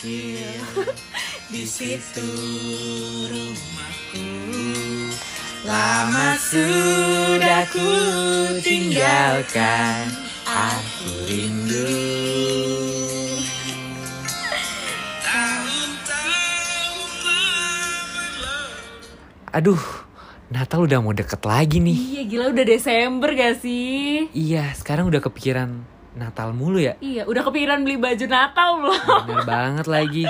[0.00, 0.64] kecil
[1.52, 2.24] di situ
[3.28, 4.32] rumahku
[5.68, 7.92] lama sudah ku
[8.64, 10.08] tinggalkan
[10.48, 11.92] aku rindu
[19.50, 19.82] Aduh,
[20.46, 21.98] Natal udah mau deket lagi nih.
[21.98, 24.30] Iya gila udah Desember gak sih?
[24.30, 26.98] Iya, sekarang udah kepikiran Natal mulu ya.
[26.98, 28.98] Iya udah kepikiran beli baju Natal belum?
[29.24, 30.24] Bener banget lagi.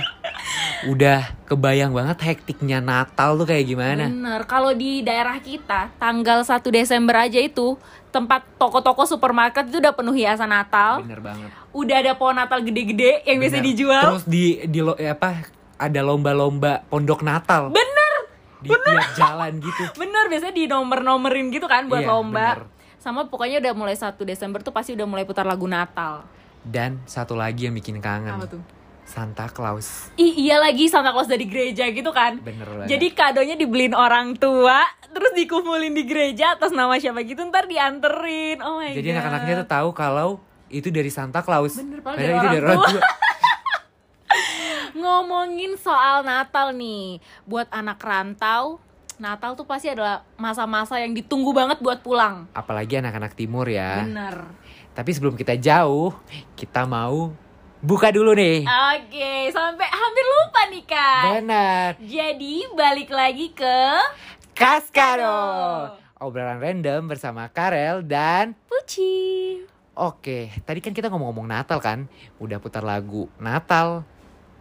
[0.83, 4.05] Udah kebayang banget hektiknya Natal tuh kayak gimana.
[4.07, 7.77] Bener, kalau di daerah kita tanggal 1 Desember aja itu
[8.09, 11.01] tempat toko-toko supermarket itu udah penuh hiasan Natal.
[11.01, 11.49] Bener banget.
[11.71, 13.69] Udah ada pohon Natal gede-gede yang biasa Bener.
[13.69, 14.03] dijual.
[14.07, 15.45] Terus di di lo, eh, apa
[15.77, 18.13] ada lomba-lomba pondok Natal Bener,
[18.61, 19.85] di tiap jalan gitu.
[19.97, 22.49] bener biasanya di nomor-nomerin gitu kan buat Iya, lomba.
[22.53, 22.69] bener.
[23.01, 26.29] Sama pokoknya udah mulai 1 Desember tuh pasti udah mulai putar lagu Natal.
[26.61, 28.37] Dan satu lagi yang bikin kangen.
[28.37, 28.61] Apa tuh?
[29.09, 30.13] Santa Claus.
[30.21, 32.39] Ih, iya lagi Santa Claus dari gereja gitu kan.
[32.45, 32.93] Bener banget.
[32.93, 38.61] Jadi kadonya dibeliin orang tua, terus dikumpulin di gereja atas nama siapa gitu ntar dianterin.
[38.63, 39.15] Oh my Jadi god.
[39.17, 40.31] anak-anaknya tuh tahu kalau
[40.71, 41.81] itu dari Santa Claus.
[41.81, 42.91] Bener, Padahal dari itu orang dari orang tua.
[42.93, 43.03] tua.
[45.01, 48.79] Ngomongin soal Natal nih, buat anak rantau,
[49.21, 52.49] Natal tuh pasti adalah masa-masa yang ditunggu banget buat pulang.
[52.57, 54.01] Apalagi anak-anak timur ya.
[54.01, 54.49] Bener.
[54.97, 56.17] Tapi sebelum kita jauh,
[56.57, 57.29] kita mau
[57.85, 58.65] buka dulu nih.
[58.65, 61.25] Oke, sampai hampir lupa nih kak.
[61.37, 61.89] Benar.
[62.01, 63.79] Jadi balik lagi ke
[64.57, 65.37] Kaskado.
[66.17, 69.61] Obrolan random bersama Karel dan Puci.
[70.01, 72.09] Oke, tadi kan kita ngomong-ngomong Natal kan,
[72.41, 74.01] udah putar lagu Natal.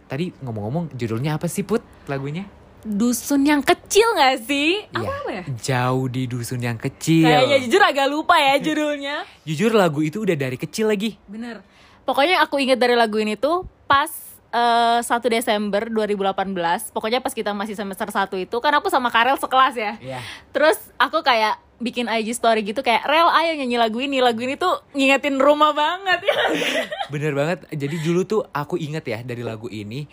[0.04, 2.59] Tadi ngomong-ngomong judulnya apa sih Put lagunya?
[2.80, 4.88] Dusun yang kecil gak sih?
[4.88, 5.44] Apa Iya, apa ya?
[5.60, 7.28] Jauh di dusun yang kecil.
[7.28, 9.16] Kayaknya jujur agak lupa ya judulnya.
[9.44, 11.20] Jujur lagu itu udah dari kecil lagi.
[11.28, 11.60] Bener.
[12.08, 14.08] Pokoknya aku inget dari lagu ini tuh pas
[14.50, 16.96] eh, 1 Desember 2018.
[16.96, 19.92] Pokoknya pas kita masih semester 1 itu kan aku sama Karel sekelas ya.
[20.00, 20.18] Iya.
[20.50, 24.20] Terus aku kayak bikin IG story gitu kayak Rel ayo nyanyi lagu ini.
[24.20, 26.36] Lagu ini tuh ngingetin rumah banget ya.
[27.12, 27.68] Bener banget.
[27.72, 30.04] Jadi dulu tuh aku inget ya dari lagu ini,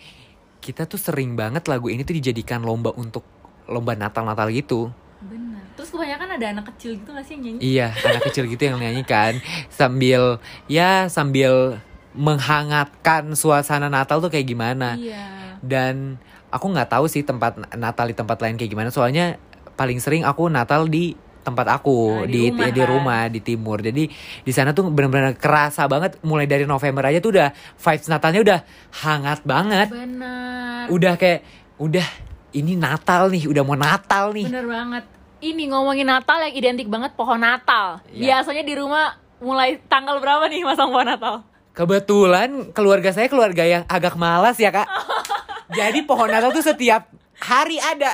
[0.68, 3.24] kita tuh sering banget lagu ini tuh dijadikan lomba untuk
[3.64, 4.92] lomba Natal-Natal gitu.
[5.24, 5.64] Bener.
[5.72, 7.60] Terus kebanyakan ada anak kecil gitu gak sih yang nyanyi?
[7.64, 9.40] Iya, anak kecil gitu yang nyanyikan
[9.72, 11.80] sambil ya sambil
[12.12, 15.00] menghangatkan suasana Natal tuh kayak gimana.
[15.00, 15.56] Iya.
[15.64, 16.20] Dan
[16.52, 18.92] aku nggak tahu sih tempat Natal di tempat lain kayak gimana.
[18.92, 19.40] Soalnya
[19.80, 21.16] paling sering aku Natal di
[21.48, 22.88] tempat aku Nah, di di rumah di kan?
[22.88, 23.78] rumah di timur.
[23.80, 24.04] Jadi
[24.44, 28.58] di sana tuh benar-benar kerasa banget mulai dari November aja tuh udah vibes Natalnya udah
[29.00, 29.88] hangat banget.
[29.88, 30.84] Bener.
[30.92, 31.40] Udah kayak
[31.78, 32.06] udah
[32.52, 34.44] ini Natal nih, udah mau Natal nih.
[34.44, 35.04] Bener banget.
[35.38, 38.02] Ini ngomongin Natal yang identik banget pohon Natal.
[38.10, 38.42] Iya.
[38.42, 41.34] Biasanya di rumah mulai tanggal berapa nih masang pohon Natal?
[41.72, 44.88] Kebetulan keluarga saya keluarga yang agak malas ya kak.
[45.78, 47.06] Jadi pohon Natal tuh setiap
[47.38, 48.10] hari ada.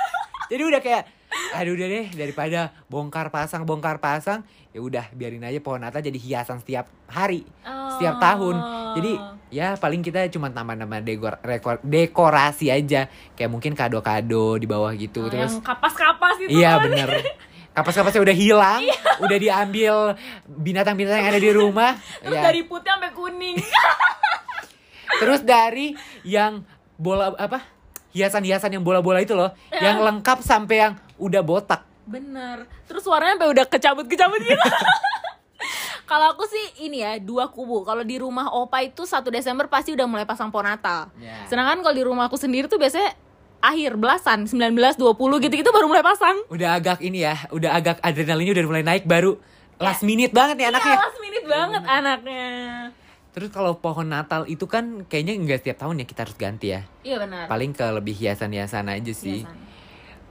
[0.52, 1.02] Jadi udah kayak,
[1.50, 6.16] aduh udah deh daripada bongkar pasang bongkar pasang, ya udah biarin aja pohon Natal jadi
[6.16, 7.46] hiasan setiap hari,
[7.92, 8.56] setiap tahun.
[8.94, 9.12] Jadi
[9.48, 11.34] ya paling kita cuma tambah-tambah dekor,
[11.80, 15.24] dekorasi aja, kayak mungkin kado-kado di bawah gitu.
[15.24, 16.84] Oh, Terus yang kapas-kapas itu Iya kan.
[16.84, 17.08] bener
[17.68, 18.98] Kapas-kapasnya udah hilang Iya.
[19.22, 19.94] Udah diambil
[20.44, 21.94] binatang-binatang yang ada di rumah
[22.26, 22.42] Terus ya.
[22.42, 23.56] dari putih sampai kuning.
[25.22, 27.62] Terus dari yang bola apa
[28.10, 29.92] Hiasan-hiasan yang bola-bola itu loh Ya.
[29.92, 32.64] Yang lengkap sampai yang udah botak Bener.
[32.88, 34.56] Terus warnanya sampai udah kecabut-kecabut gitu.
[36.08, 37.84] Kalau aku sih ini ya dua kubu.
[37.84, 41.12] Kalau di rumah Opa itu 1 Desember pasti udah mulai pasang pohon Natal.
[41.20, 41.44] Ya.
[41.44, 43.12] Sedangkan kalau di rumah aku sendiri tuh biasanya
[43.60, 46.40] akhir belasan 19 20 gitu-gitu baru mulai pasang.
[46.48, 49.36] Udah agak ini ya Udah agak adrenalinnya udah mulai naik Baru
[49.76, 52.46] last minute banget nih anaknya Iya, last minute banget anaknya.
[53.36, 56.88] Terus kalau pohon Natal itu kan Kayaknya nggak setiap tahun ya kita harus ganti ya
[57.04, 57.44] Iya benar.
[57.52, 59.67] Paling ke lebih hiasan-hiasan aja sih Biasanya.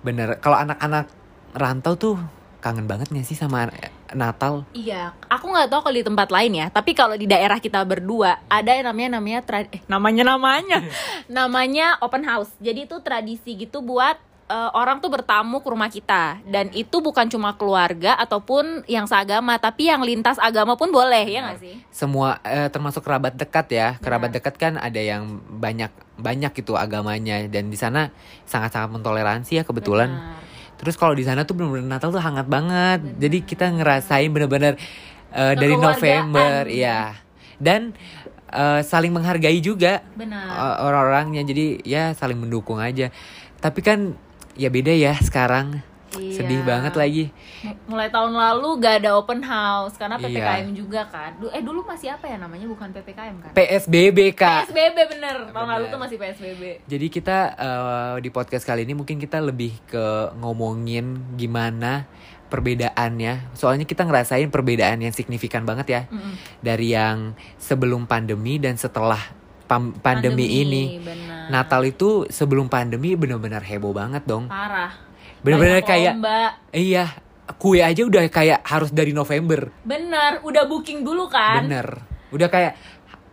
[0.07, 1.11] Bener Kalau anak-anak
[1.51, 2.15] rantau tuh
[2.57, 3.69] Kangen banget gak sih sama
[4.17, 4.65] Natal?
[4.73, 6.67] Iya, aku nggak tahu kalau di tempat lain ya.
[6.73, 10.81] Tapi kalau di daerah kita berdua ada yang namanya namanya tra- eh, namanya namanya
[11.37, 12.49] namanya open house.
[12.57, 16.39] Jadi itu tradisi gitu buat eh, orang tuh bertamu ke rumah kita.
[16.47, 21.39] Dan itu bukan cuma keluarga ataupun yang seagama, tapi yang lintas agama pun boleh ya
[21.43, 21.75] nggak sih?
[21.91, 23.87] semua eh, termasuk kerabat dekat ya.
[23.99, 27.43] Kerabat dekat kan ada yang banyak banyak gitu agamanya.
[27.51, 28.09] Dan di sana
[28.47, 30.11] sangat sangat mentoleransi ya kebetulan.
[30.11, 30.45] Benar.
[30.77, 33.01] terus kalau di sana tuh benar-benar Natal tuh hangat banget.
[33.17, 34.77] Jadi kita ngerasain benar-benar
[35.33, 35.73] eh, dari.
[35.73, 37.17] November ya
[37.57, 37.97] dan
[38.53, 40.81] eh, saling menghargai juga Benar.
[40.85, 41.41] orang-orangnya.
[41.43, 43.09] Jadi ya saling mendukung aja.
[43.57, 44.13] Tapi kan
[44.57, 46.39] ya beda ya sekarang Iya.
[46.39, 47.29] Sedih banget lagi.
[47.83, 50.25] Mulai tahun lalu gak ada open house karena Iya.
[50.25, 51.35] PPKM juga kan.
[51.51, 53.51] Eh dulu masih apa ya namanya bukan PPKM kan?
[53.51, 54.71] PSBB kak.
[54.71, 55.51] PSBB bener.
[55.51, 56.87] Tahun lalu tuh masih PSBB.
[56.87, 62.07] Jadi kita eh, di podcast kali ini mungkin kita lebih ke ngomongin gimana
[62.47, 63.53] perbedaannya.
[63.53, 66.33] Soalnya kita ngerasain perbedaan yang signifikan banget ya Mm-mm.
[66.59, 69.19] dari yang sebelum pandemi dan setelah
[69.67, 70.97] pam- pandemi, ini.
[70.97, 71.36] bener.
[71.49, 74.45] Natal itu sebelum pandemi bener-bener heboh banget dong.
[74.45, 74.91] parah.
[75.37, 76.13] Bener-bener Banyak kayak
[76.71, 77.05] iya
[77.55, 79.71] kue aja udah kayak harus dari November.
[79.81, 81.63] Bener, udah booking dulu kan?
[81.63, 82.03] Bener.
[82.27, 82.75] Udah kayak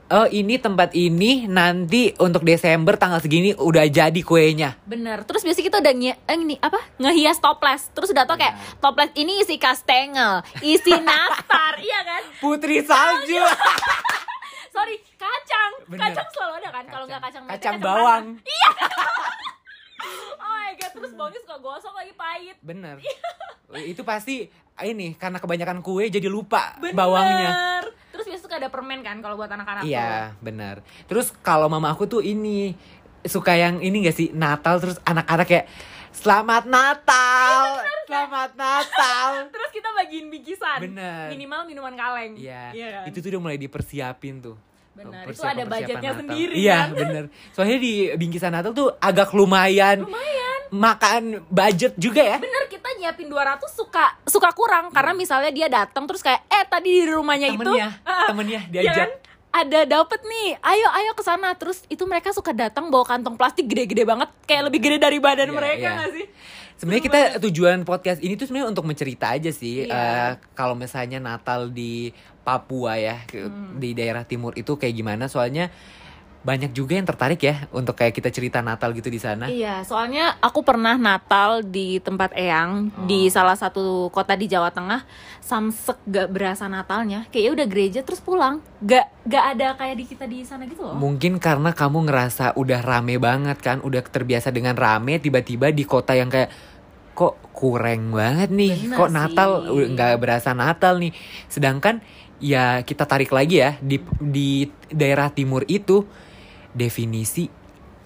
[0.07, 4.79] oh ini tempat ini nanti untuk Desember tanggal segini udah jadi kuenya.
[4.85, 5.25] Bener.
[5.25, 6.79] Terus biasanya kita udah nge- eh, ini apa?
[6.99, 7.91] Ngehias toples.
[7.91, 12.23] Terus udah tau kayak toples ini isi kastengel, isi nastar, iya kan?
[12.39, 13.43] Putri salju.
[14.75, 15.73] Sorry, kacang.
[15.89, 16.01] Bener.
[16.09, 16.85] Kacang selalu ada kan?
[16.89, 17.87] Kalau nggak kacang mete, kacang mana?
[17.87, 18.25] bawang.
[20.37, 22.57] Oh my god, terus bawangnya suka gosong lagi pahit.
[22.61, 23.01] Bener.
[23.89, 24.53] Itu pasti
[24.85, 26.93] ini karena kebanyakan kue jadi lupa Bener.
[26.93, 27.51] bawangnya.
[28.13, 29.95] Terus biasa suka ada permen kan kalau buat anak-anak tuh.
[29.95, 30.85] Iya, bener.
[31.09, 32.77] Terus kalau mama aku tuh ini
[33.25, 35.67] suka yang ini gak sih Natal terus anak-anak kayak
[36.15, 39.29] Selamat Natal, selamat Natal.
[39.55, 40.79] Terus kita bagiin bingkisan.
[40.79, 41.27] Bener.
[41.35, 42.39] Minimal minuman kaleng.
[42.39, 43.11] Iya, kan?
[43.11, 44.55] itu tuh udah mulai dipersiapin tuh.
[44.95, 46.21] Benar, itu ada budgetnya Natal.
[46.21, 46.89] sendiri, Iya, kan?
[46.95, 47.25] bener.
[47.51, 50.03] Soalnya di bingkisan Natal tuh agak lumayan.
[50.03, 50.59] Lumayan.
[50.71, 52.39] Makan budget juga ya.
[52.39, 56.91] Bener kita nyiapin 200 suka suka kurang karena misalnya dia datang terus kayak eh tadi
[57.01, 58.97] di rumahnya itu Temennya, ah, temennya iya diajak.
[58.97, 59.11] kan?
[59.55, 63.65] ada dapet nih ayo ayo ke sana terus itu mereka suka datang bawa kantong plastik
[63.65, 65.95] gede-gede banget kayak lebih gede dari badan Iya, mereka iya.
[65.95, 66.27] nggak sih
[66.75, 69.87] Sebenarnya kita tujuan podcast ini tuh sebenarnya untuk mencerita aja sih.
[69.87, 69.95] Iya.
[69.95, 72.11] Eh, kalau misalnya Natal di
[72.45, 73.79] Papua ya, Hmm.
[73.79, 75.31] di daerah timur itu kayak gimana?
[75.31, 75.71] Soalnya
[76.45, 79.49] banyak juga yang tertarik ya untuk kayak kita cerita Natal gitu di sana.
[79.49, 85.09] Iya, soalnya aku pernah Natal di tempat Eyang di salah satu kota di Jawa Tengah.
[85.41, 88.61] Samsek gak berasa Natalnya, kayaknya udah gereja terus pulang.
[88.85, 91.01] Gak gak ada kayak di kita di sana gitu loh.
[91.01, 96.13] Mungkin karena kamu ngerasa udah rame banget kan, udah terbiasa dengan rame, tiba-tiba di kota
[96.13, 96.53] yang kayak
[97.17, 99.89] kok kurang banget nih, Bener kok Natal sih.
[99.97, 101.13] nggak berasa Natal nih.
[101.49, 102.05] Sedangkan
[102.37, 106.05] ya kita tarik lagi ya di di daerah timur itu
[106.75, 107.47] definisi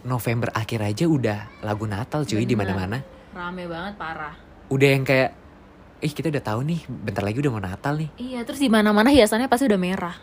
[0.05, 3.03] November akhir aja udah lagu Natal cuy di mana-mana.
[3.35, 4.37] Rame banget parah.
[4.69, 5.35] Udah yang kayak
[5.99, 8.11] ih kita udah tahu nih, bentar lagi udah mau Natal nih.
[8.15, 10.17] Iya, terus di mana-mana hiasannya pasti udah merah.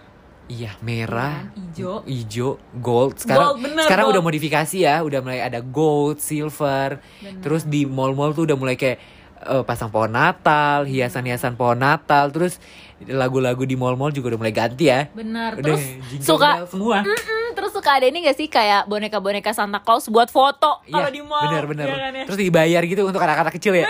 [0.45, 2.05] Iya, merah, Ijo.
[2.05, 3.17] hijau, gold.
[3.17, 4.13] Sekarang Gold, bener, sekarang gold.
[4.13, 7.01] udah modifikasi ya, udah mulai ada gold, silver.
[7.01, 7.41] Bener.
[7.41, 9.01] Terus di mall-mall tuh udah mulai kayak
[9.41, 12.29] eh, pasang pohon Natal, hiasan-hiasan pohon Natal.
[12.29, 12.61] Terus
[13.03, 15.11] lagu-lagu di mall-mall juga udah mulai ganti ya.
[15.11, 15.59] Bener.
[15.59, 15.83] Udah Terus
[16.23, 17.03] suka semua.
[17.03, 21.19] Mm-mm, terus suka ada ini gak sih kayak boneka-boneka Santa Claus buat foto kalau di
[21.19, 21.43] mall.
[21.51, 21.85] bener bener.
[21.91, 22.23] Iya kan ya?
[22.31, 23.85] Terus dibayar gitu untuk anak-anak kecil ya.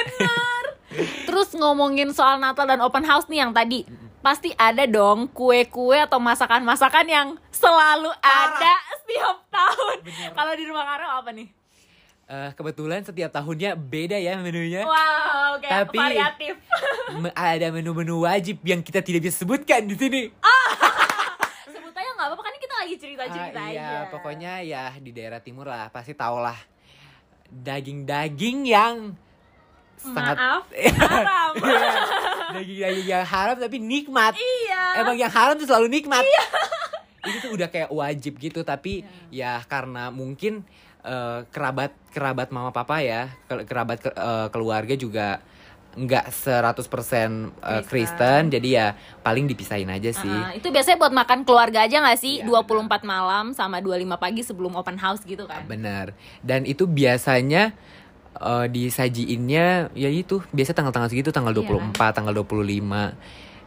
[1.27, 3.83] Terus ngomongin soal Natal dan open house nih yang tadi
[4.23, 8.73] Pasti ada dong kue-kue atau masakan-masakan yang selalu ada
[9.03, 9.97] setiap tahun
[10.33, 11.64] Kalau di rumah Karel apa nih?
[12.25, 14.81] Eh, kebetulan setiap tahunnya beda ya menunya.
[14.81, 16.57] Wow, kayak Tapi- variatif.
[17.37, 20.21] ada menu-menu wajib yang kita tidak bisa sebutkan di sini.
[21.69, 24.09] Sebut aja gak apa-apa kan kita lagi cerita-cerita Ah, iya, aja.
[24.09, 26.57] pokoknya ya di daerah timur lah pasti tau lah.
[27.47, 29.13] Daging-daging yang
[29.95, 30.65] sangat Maaf,
[31.05, 31.51] haram.
[31.55, 31.93] Iya,
[32.51, 34.33] daging-daging yang haram tapi nikmat.
[34.33, 34.83] Iya.
[34.97, 36.25] Emang yang haram tuh selalu nikmat.
[37.21, 40.65] Itu tuh udah kayak wajib gitu tapi ya karena mungkin
[41.05, 45.39] eh, kerabat kerabat mama papa ya ke- kerabat ke- eh, keluarga juga
[45.95, 47.31] nggak 100% Kristen.
[47.63, 48.87] eh, Kristen jadi ya
[49.21, 50.27] paling dipisahin aja sih.
[50.27, 52.43] Ah, itu biasanya buat makan keluarga aja gak sih?
[52.43, 55.63] Iya, 24 malam sama 25 pagi sebelum open house gitu kan?
[55.63, 56.11] Benar.
[56.41, 57.71] Dan itu biasanya
[58.35, 61.63] eh, disajiinnya ya itu biasa tanggal-tanggal segitu tanggal Iya.
[61.63, 63.15] 24, tanggal 25.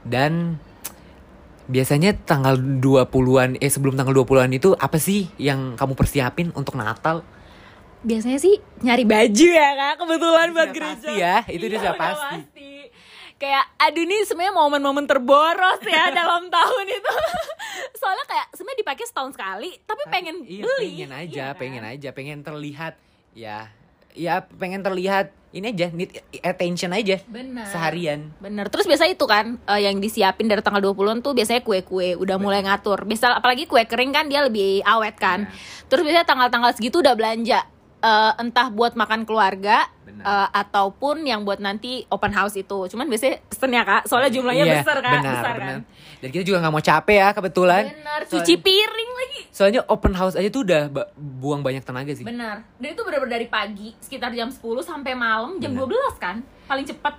[0.05, 0.61] Dan
[1.69, 7.21] biasanya tanggal 20-an eh sebelum tanggal 20-an itu apa sih yang kamu persiapin untuk Natal?
[7.99, 10.95] Biasanya sih nyari baju ya kak, kebetulan Itu buat gereja.
[10.97, 12.73] pasti ya, itu Iya, udah udah pasti.
[13.39, 17.13] Kayak aduh nih sebenarnya momen-momen terboros ya dalam tahun itu.
[17.95, 20.87] Soalnya kayak sebenarnya dipakai setahun sekali, tapi pengen iya, beli.
[20.97, 21.59] pengen aja, Iya kan?
[21.59, 22.95] pengen aja, pengen terlihat
[23.33, 23.59] ya.
[24.13, 27.65] Ya pengen terlihat ini aja need attention aja Benar.
[27.65, 28.37] seharian.
[28.37, 32.37] Bener, terus biasa itu kan eh, yang disiapin dari tanggal 20-an tuh biasanya kue-kue udah
[32.37, 33.03] mulai ngatur.
[33.03, 35.45] Biasa apalagi kue kering kan dia lebih awet kan.
[35.45, 35.57] Iya.
[35.87, 37.65] Terus biasanya tanggal-tanggal segitu udah belanja.
[37.99, 42.87] eh, entah buat makan keluarga eh, ataupun yang buat nanti open house itu.
[42.87, 45.67] Cuman biasanya pesen ya kak, soalnya jumlahnya Iya, besar kak, benar, besar benar.
[45.67, 45.79] kan.
[46.19, 47.83] Dan kita juga nggak mau capek ya kebetulan.
[47.91, 49.11] Soalnya- cuci piring.
[49.59, 50.87] Soalnya open house aja tuh udah
[51.19, 52.23] buang banyak tenaga sih.
[52.23, 52.63] Benar.
[52.79, 56.15] Dan itu benar-benar dari pagi sekitar jam 10 sampai malam jam Benar.
[56.15, 56.37] 12 kan.
[56.71, 57.19] Paling cepat.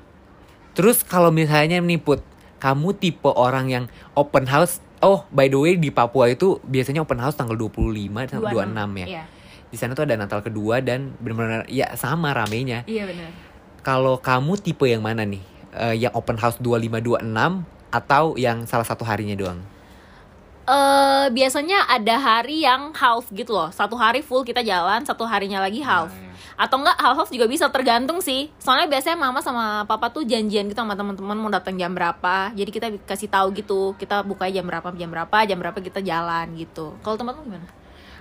[0.71, 2.23] Terus kalau misalnya nih Put,
[2.63, 7.19] kamu tipe orang yang open house Oh, by the way di Papua itu biasanya open
[7.23, 9.07] house tanggal 25 sampai 26 ya.
[9.07, 9.23] Iya.
[9.71, 12.83] Di sana tuh ada Natal kedua dan benar-benar ya sama ramenya.
[12.83, 13.31] Iya benar.
[13.79, 15.39] Kalau kamu tipe yang mana nih?
[15.71, 17.63] Eh, yang open house 25 26
[17.95, 19.59] atau yang salah satu harinya doang?
[20.69, 23.73] Eh biasanya ada hari yang half gitu loh.
[23.73, 26.13] Satu hari full kita jalan, satu harinya lagi half.
[26.13, 26.29] Nah,
[26.61, 28.53] Atau enggak half half juga bisa tergantung sih.
[28.61, 32.53] Soalnya biasanya mama sama papa tuh janjian gitu sama teman-teman mau datang jam berapa.
[32.53, 36.53] Jadi kita kasih tahu gitu, kita buka jam berapa, jam berapa, jam berapa kita jalan
[36.53, 36.93] gitu.
[37.01, 37.65] Kalau tempatmu gimana?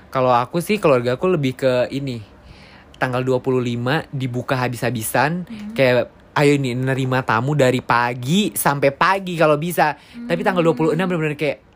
[0.08, 2.24] Kalau aku sih keluarga aku lebih ke ini.
[2.96, 9.94] Tanggal 25 dibuka habis-habisan kayak ayo nih nerima tamu dari pagi sampai pagi kalau bisa.
[10.00, 11.67] Tapi tanggal 26 benar-benar kayak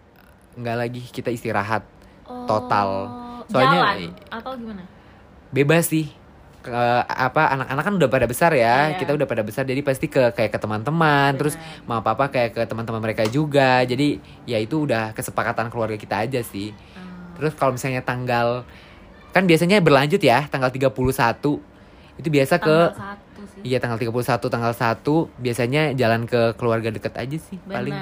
[0.57, 1.85] nggak lagi kita istirahat
[2.47, 2.89] Total.
[3.07, 4.83] Oh, Soalnya- jalan atau gimana?
[5.53, 6.09] bebas sih.
[6.63, 6.71] Ke,
[7.05, 8.95] apa anak-anak kan udah pada besar ya.
[8.95, 8.99] Iya.
[9.03, 11.85] Kita udah pada besar jadi pasti ke kayak ke teman-teman, terus Benar.
[11.91, 13.83] mama papa kayak ke teman-teman mereka juga.
[13.83, 16.71] Jadi ya itu udah kesepakatan keluarga kita aja sih.
[16.95, 17.35] Hmm.
[17.35, 18.63] Terus kalau misalnya tanggal
[19.35, 21.59] kan biasanya berlanjut ya, tanggal 31
[22.21, 23.17] itu biasa ke Tanggal
[23.59, 23.61] sih.
[23.67, 27.95] Iya tanggal 31 tanggal 1 biasanya jalan ke keluarga deket aja sih paling.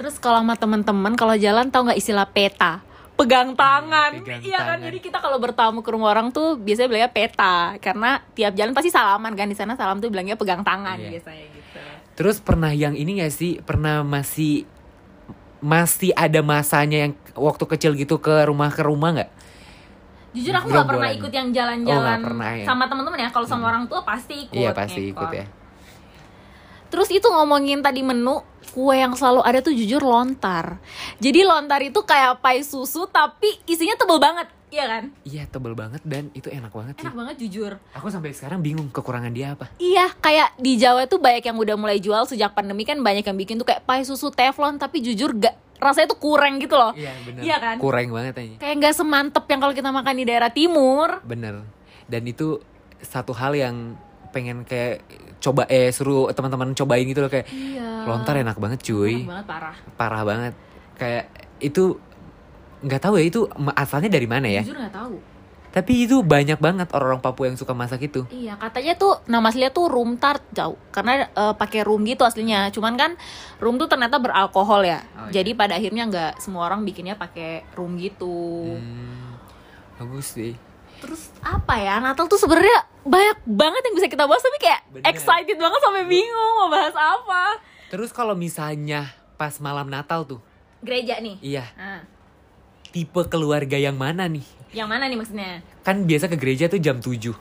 [0.00, 2.80] Terus kalau sama teman-teman kalau jalan tahu nggak istilah peta?
[3.20, 4.16] Pegang tangan.
[4.16, 4.80] pegang iya kan?
[4.80, 4.88] tangan.
[4.88, 8.88] Jadi kita kalau bertamu ke rumah orang tuh biasanya bilangnya peta karena tiap jalan pasti
[8.88, 11.20] salaman kan di sana salam tuh bilangnya pegang tangan Iya.
[11.20, 11.80] biasanya gitu.
[12.16, 13.60] Terus pernah yang ini gak sih?
[13.60, 14.64] Pernah masih
[15.60, 19.30] masih ada masanya yang waktu kecil gitu ke rumah ke rumah nggak?
[20.32, 22.64] Jujur aku nggak pernah ikut yang Oh, jalan-jalan pernah ya?
[22.64, 23.28] sama teman-teman ya.
[23.28, 24.56] Kalau sama orang tua pasti ikut.
[24.56, 25.28] Iya pasti ngekor.
[25.28, 25.44] ikut ya.
[26.90, 30.78] Terus itu ngomongin tadi menu kue yang selalu ada tuh jujur lontar.
[31.18, 35.04] Jadi lontar itu kayak pai susu tapi isinya tebel banget, iya kan?
[35.26, 37.06] Iya tebel banget dan itu enak banget sih.
[37.06, 37.72] Enak banget jujur.
[37.98, 39.70] Aku sampai sekarang bingung kekurangan dia apa.
[39.82, 43.38] Iya, kayak di Jawa tuh banyak yang udah mulai jual sejak pandemi kan banyak yang
[43.38, 46.92] bikin tuh kayak pai susu teflon tapi jujur gak rasanya tuh kurang gitu loh.
[46.94, 47.40] Iya bener.
[47.42, 47.76] Iya kan?
[47.80, 48.56] Kurang banget aja.
[48.60, 51.24] Kayak nggak semantep yang kalau kita makan di daerah timur.
[51.26, 51.64] Bener.
[52.06, 52.60] Dan itu
[53.00, 53.96] satu hal yang
[54.30, 55.02] pengen kayak
[55.40, 58.04] coba eh suruh teman-teman cobain gitu loh kayak Iya.
[58.06, 59.24] lontar enak banget cuy.
[59.24, 59.76] Enak banget parah.
[59.96, 60.54] Parah banget.
[60.94, 61.24] Kayak
[61.58, 61.96] itu
[62.80, 63.40] nggak tahu ya itu
[63.74, 64.62] asalnya dari mana ya.
[64.62, 65.16] Jujur nggak tahu.
[65.70, 68.26] Tapi itu banyak banget orang-orang Papua yang suka masak itu.
[68.26, 72.74] Iya, katanya tuh nama aslinya tuh room tart jauh karena eh, pakai rum gitu aslinya.
[72.74, 73.14] Cuman kan
[73.62, 74.98] rum tuh ternyata beralkohol ya.
[75.14, 75.40] Oh, iya.
[75.40, 78.66] Jadi pada akhirnya nggak semua orang bikinnya pakai rum gitu.
[78.76, 79.38] Hmm,
[79.96, 80.58] bagus sih.
[81.00, 81.96] Terus apa ya?
[81.98, 85.04] Natal tuh sebenarnya banyak banget yang bisa kita bahas tapi kayak Bener.
[85.08, 87.56] excited banget sampai bingung mau bahas apa.
[87.88, 90.40] Terus kalau misalnya pas malam Natal tuh,
[90.80, 91.36] Gereja nih.
[91.40, 92.04] iya, Nah,
[92.86, 94.44] tipe keluarga yang mana nih?
[94.70, 95.64] yang mana nih maksudnya?
[95.80, 97.34] Kan biasa ke gereja tuh jam 7.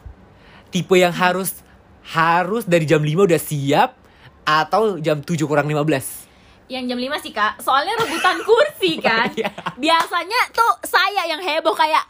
[0.67, 1.61] Tipe yang harus
[2.07, 3.93] harus dari jam 5 udah siap
[4.41, 6.25] atau jam 7 kurang 15.
[6.67, 9.29] Yang jam 5 sih kak, soalnya rebutan kursi kan.
[9.31, 9.49] Iya.
[9.75, 12.01] Biasanya tuh saya yang heboh kayak,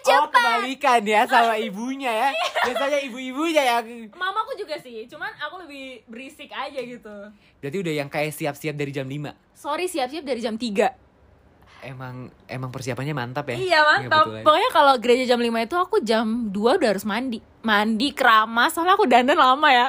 [0.00, 0.32] Oh cepat.
[0.32, 2.28] kebalikan ya sama ibunya ya.
[2.68, 3.84] Biasanya ibu-ibunya yang
[4.16, 7.16] Mamaku juga sih, cuman aku lebih berisik aja gitu.
[7.60, 9.32] Berarti udah yang kayak siap-siap dari jam 5.
[9.52, 11.10] Sorry siap-siap dari jam 3
[11.80, 13.56] Emang emang persiapannya mantap ya.
[13.56, 14.28] Iya mantap.
[14.28, 14.44] kebetulan.
[14.44, 17.40] Pokoknya kalau gereja jam 5 itu aku jam 2 udah harus mandi.
[17.64, 19.88] Mandi keramas soalnya aku dandan lama ya.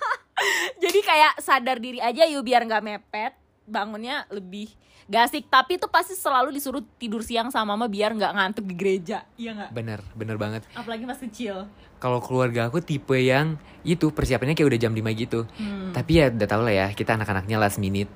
[0.82, 3.32] Jadi kayak sadar diri aja yuk biar nggak mepet.
[3.62, 4.74] Bangunnya lebih
[5.06, 5.46] gasik.
[5.46, 9.24] Tapi itu pasti selalu disuruh tidur siang sama mama biar nggak ngantuk di gereja.
[9.34, 9.70] Iya nggak?
[9.72, 10.62] Bener, bener banget.
[10.72, 11.66] Apalagi pas kecil.
[11.96, 15.46] Kalau keluarga aku tipe yang itu persiapannya kayak udah jam 5 gitu.
[15.54, 15.94] Hmm.
[15.94, 18.10] Tapi ya udah tau lah ya, kita anak-anaknya last minute.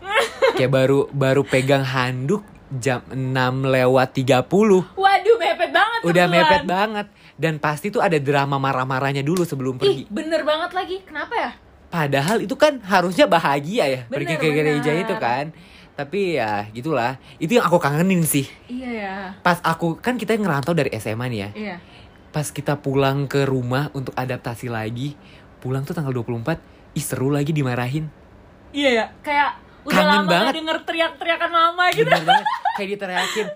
[0.55, 2.43] kayak baru baru pegang handuk
[2.77, 3.15] jam 6
[3.63, 4.43] lewat 30.
[4.99, 7.07] Waduh mepet banget Udah mepet banget.
[7.37, 10.03] Dan pasti tuh ada drama marah-marahnya dulu sebelum Ih pergi.
[10.11, 10.97] bener banget lagi.
[11.07, 11.51] Kenapa ya?
[11.87, 15.05] Padahal itu kan harusnya bahagia ya, pergi Bener, ke gereja bener.
[15.07, 15.45] itu kan.
[15.97, 17.17] Tapi ya gitulah.
[17.41, 18.45] Itu yang aku kangenin sih.
[18.69, 19.17] Iya ya.
[19.41, 21.51] Pas aku kan kita ngerantau dari SMA nih ya.
[21.57, 21.77] Iya.
[22.37, 25.17] Pas kita pulang ke rumah untuk adaptasi lagi,
[25.65, 26.61] pulang tuh tanggal 24,
[26.93, 28.13] ih seru lagi dimarahin.
[28.77, 29.07] Iya ya.
[29.25, 29.51] Kayak
[29.89, 30.45] udah Kangen lama banget.
[30.45, 32.11] gak denger teriak-teriakan mama gitu.
[32.77, 33.47] Kayak diteriakin,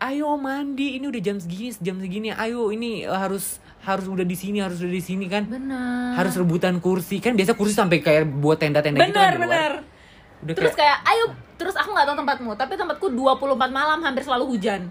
[0.00, 4.64] ayo mandi, ini udah jam segini, jam segini, ayo ini harus harus udah di sini,
[4.64, 5.44] harus udah di sini kan.
[5.44, 6.16] Bener.
[6.16, 9.72] Harus rebutan kursi kan biasa kursi sampai kayak buat tenda-tenda gitu kan bener.
[10.40, 14.24] Udah Terus kayak kayak ayo terus aku nggak tahu tempatmu tapi tempatku 24 malam hampir
[14.24, 14.88] selalu hujan.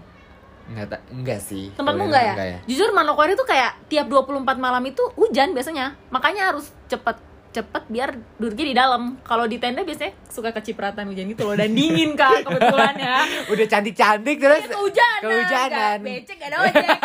[0.70, 1.74] Enggak, enggak sih.
[1.74, 2.34] Tempatmu enggak ya?
[2.38, 2.58] enggak ya?
[2.70, 5.98] Jujur Manokwari tuh kayak tiap 24 malam itu hujan biasanya.
[6.14, 7.18] Makanya harus cepet
[7.50, 9.18] cepet biar duduknya di dalam.
[9.26, 13.18] Kalau di tenda biasanya suka kecipratan hujan gitu loh dan dingin kak kebetulan ya.
[13.50, 15.20] Udah cantik-cantik terus Iya, kehujanan.
[15.26, 15.98] kehujanan.
[15.98, 16.86] Nggak becek gak ada ojek.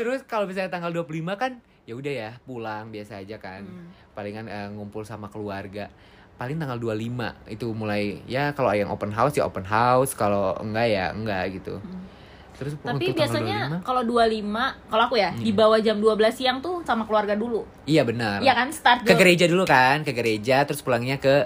[0.00, 1.52] Terus kalau misalnya tanggal 25 kan
[1.84, 3.64] ya udah ya pulang biasa aja kan.
[3.64, 3.88] Hmm.
[4.12, 5.88] Palingan eh, ngumpul sama keluarga.
[6.40, 6.96] Paling tanggal 25
[7.52, 11.76] itu mulai ya kalau yang open house ya open house, kalau enggak ya enggak gitu.
[12.56, 12.96] Terus Hmm.
[12.96, 15.60] Tapi untuk tanggal biasanya 25, kalau 25, kalau aku ya di Hmm.
[15.60, 17.68] bawah jam 12 siang tuh sama keluarga dulu.
[17.84, 18.40] iya benar.
[18.40, 21.44] Iya kan start Ke gereja dulu kan, ke gereja terus pulangnya ke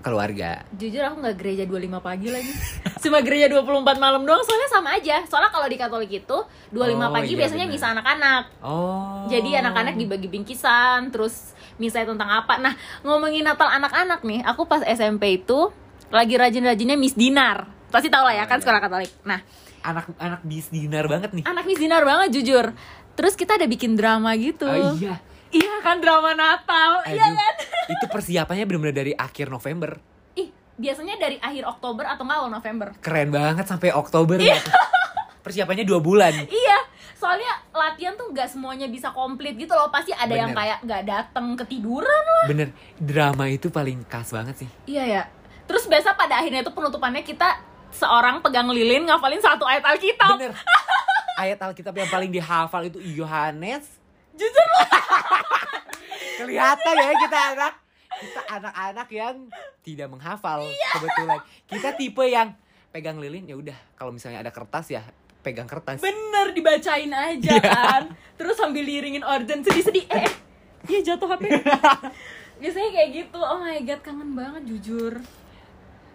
[0.00, 0.62] keluarga.
[0.72, 2.54] Jujur aku nggak gereja 25 pagi lagi
[3.02, 6.38] Cuma gereja 24 malam doang Soalnya sama aja Soalnya kalau di Katolik itu
[6.70, 9.26] 25 Oh, pagi iya, biasanya misa anak-anak Oh.
[9.26, 14.84] Jadi anak-anak dibagi bingkisan Terus misa tentang apa Nah ngomongin Natal anak-anak nih Aku pas
[14.84, 15.72] SMP itu
[16.08, 18.62] Lagi rajin-rajinnya Miss Dinar Pasti tau lah ya Oh, kan iya.
[18.62, 19.40] sekolah Katolik Nah
[19.80, 21.42] anak-anak bis dinar banget nih.
[21.42, 22.76] anak Miss Dinar banget jujur
[23.10, 25.16] Terus kita ada bikin drama gitu Oh, iya.
[25.48, 27.54] Iya kan drama Natal Iya Aduh, kan
[27.92, 29.98] itu persiapannya benar-benar dari akhir November.
[30.32, 30.46] Ih
[30.76, 34.36] biasanya dari akhir Oktober atau nggak awal November Keren banget sampai Oktober.
[34.36, 34.62] Mbak.
[35.40, 36.36] Persiapannya dua bulan.
[36.44, 36.78] Iya,
[37.20, 39.92] soalnya latihan tuh nggak semuanya bisa komplit gitu loh.
[39.92, 40.64] Pasti ada yang Bener.
[40.64, 42.46] kayak nggak dateng ketiduran lah.
[42.48, 44.70] Bener, drama itu paling khas banget sih.
[44.88, 45.22] Iya ya.
[45.68, 47.60] Terus biasa pada akhirnya itu penutupannya kita
[47.92, 50.40] seorang pegang lilin ngafalin satu ayat Alkitab.
[50.40, 50.56] Bener.
[51.36, 54.00] Ayat Alkitab yang paling dihafal itu Yohanes.
[54.32, 54.88] Jujur loh.
[56.40, 57.72] Kelihatan ya kita anak
[58.10, 59.36] kita anak-anak yang
[59.84, 61.40] tidak menghafal kebetulan.
[61.68, 62.56] Kita tipe yang
[62.90, 65.06] pegang lilin ya udah kalau misalnya ada kertas ya
[65.40, 66.00] pegang kertas.
[66.00, 67.62] Bener dibacain aja Iya.
[67.62, 68.02] kan.
[68.36, 70.04] Terus sambil liringin organ sedih-sedih.
[70.06, 70.32] Eh, eh.
[70.86, 71.48] Iya jatuh HP.
[72.60, 73.38] Biasanya kayak gitu.
[73.38, 75.20] Oh my god, kangen banget jujur.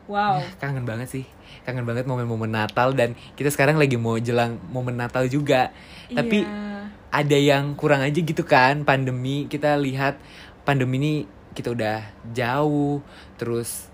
[0.06, 0.38] Wow.
[0.58, 1.26] Kangen banget sih.
[1.66, 5.74] Kangen banget momen-momen Natal dan kita sekarang lagi mau jelang momen Natal juga.
[6.08, 6.94] Tapi Iya.
[7.10, 10.22] ada yang kurang aja gitu kan pandemi kita lihat
[10.62, 11.14] pandemi ini
[11.56, 13.00] kita udah jauh
[13.40, 13.88] terus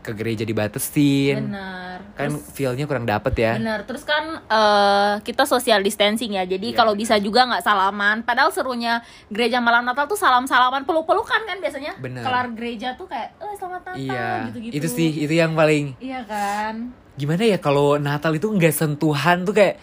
[0.00, 1.98] ke gereja dibatesin benar.
[2.12, 6.62] kan Terus- feelnya kurang dapet ya Bener, terus kan eh, kita social distancing ya, jadi
[6.64, 8.22] Iya, kalau bisa juga nggak salaman.
[8.22, 11.94] Padahal serunya gereja malam Natal tuh salam-salaman, peluk-pelukan kan biasanya.
[11.96, 12.20] Bener.
[12.20, 14.72] Kelar gereja tuh kayak, eh selamat Natal iya gitu-gitu.
[14.74, 16.74] itu sih itu yang paling Iya kan.
[17.14, 19.76] gimana ya kalau Natal itu nggak sentuhan tuh kayak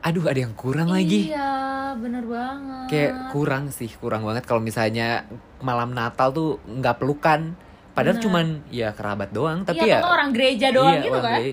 [0.00, 1.52] aduh ada yang kurang lagi Iya,
[1.94, 2.86] bener banget.
[2.88, 5.28] kayak kurang sih kurang banget kalau misalnya
[5.58, 7.52] malam Natal tuh nggak pelukan
[7.90, 8.24] padahal Bener.
[8.24, 11.38] cuman ya kerabat doang tapi iya, ya orang gereja doang iya, gitu kan.
[11.38, 11.52] gede.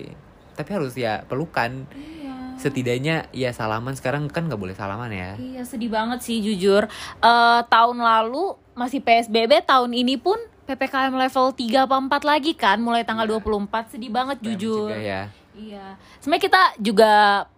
[0.53, 2.33] tapi harus ya pelukan Iya.
[2.57, 6.89] setidaknya ya salaman sekarang kan nggak boleh salaman ya Iya, sedih banget sih jujur.
[7.19, 12.77] Eh tahun lalu masih PSBB, tahun ini pun PPKM level 3 apa 4 lagi kan
[12.77, 13.93] mulai tanggal 24.
[13.93, 14.89] Sedih banget jujur.
[14.89, 15.97] juga ya Iya.
[16.21, 17.11] Sebenarnya kita juga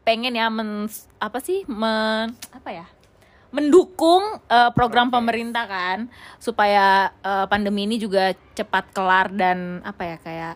[0.03, 0.87] pengen ya men
[1.17, 2.85] apa sih men apa ya?
[3.49, 5.17] Mendukung eh, program Prokes.
[5.17, 5.99] pemerintah kan
[6.37, 10.55] supaya eh, pandemi ini juga cepat kelar dan apa ya kayak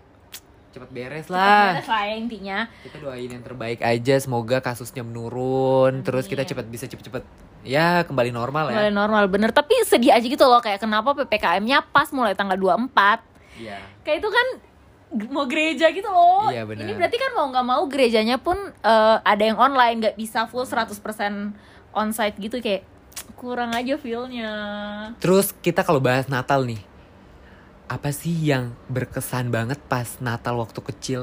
[0.73, 2.59] cepet beres cepat lah beres lah ya intinya.
[2.81, 6.49] kita doain yang terbaik aja semoga kasusnya menurun terus kita Amin.
[6.49, 7.23] cepet bisa cepet-cepet
[7.63, 11.85] ya kembali normal ya Mulai normal bener tapi sedih aja gitu loh kayak kenapa PPKM-nya
[11.93, 12.89] pas mulai tanggal 24
[13.61, 14.47] iya kayak itu kan
[15.29, 16.49] mau gereja gitu loh.
[16.49, 16.65] Iya.
[16.65, 20.65] Ini berarti kan mau nggak mau gerejanya pun eh, ada yang online, nggak bisa full
[20.65, 20.97] 100%
[21.93, 22.83] onsite gitu kayak
[23.37, 24.51] kurang aja feelnya.
[25.21, 26.81] terus kita kalau bahas Natal nih
[27.85, 31.21] apa sih yang berkesan banget pas Natal waktu kecil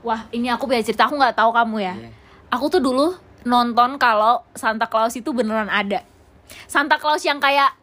[0.00, 1.94] Wah ini aku punya cerita aku nggak tahu kamu ya.
[1.98, 2.10] Iya.
[2.54, 3.10] Aku tuh dulu
[3.42, 6.06] nonton kalau Santa Claus itu beneran ada.
[6.70, 7.74] Santa Claus yang kayak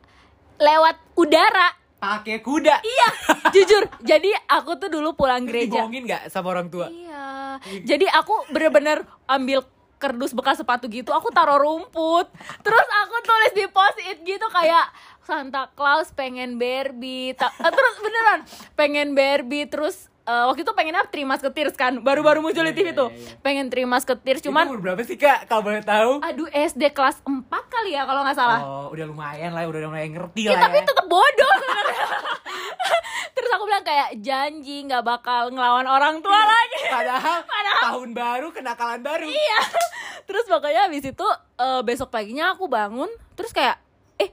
[0.55, 1.75] lewat udara.
[1.99, 3.07] pakai kuda Iya,
[3.51, 3.83] jujur.
[4.07, 5.83] Jadi aku tuh dulu pulang gereja.
[5.83, 7.59] dibohongin nggak sama orang tua Iya.
[7.83, 9.67] Jadi aku bener-bener ambil
[10.03, 12.27] kardus bekas sepatu gitu, aku taruh rumput.
[12.59, 14.91] Terus aku tulis di post it gitu kayak
[15.23, 17.31] Santa Claus pengen Barbie.
[17.31, 18.39] Eh, terus beneran
[18.75, 21.07] pengen Barbie terus eh, waktu itu pengen apa?
[21.07, 21.99] Terima Musketeers kan.
[21.99, 23.09] Baru-baru muncul di Iya, TV iya, tuh.
[23.09, 23.36] iya, iya.
[23.39, 27.43] Pengen Terima Itu cuman umur berapa sih kak kalau boleh tahu aduh SD kelas 4
[27.67, 28.59] kali ya kalau nggak salah.
[28.59, 31.53] oh udah lumayan lah udah mulai ngerti Ya, lah tapi ya tetap bodoh.
[33.33, 36.81] Terus aku bilang kayak janji nggak bakal ngelawan orang tua lagi.
[36.95, 39.59] padahal, Padahal- tahun baru kenakalan baru Iya.
[40.27, 43.75] Terus pokoknya habis itu eh, besok paginya aku bangun terus kayak
[44.15, 44.29] eh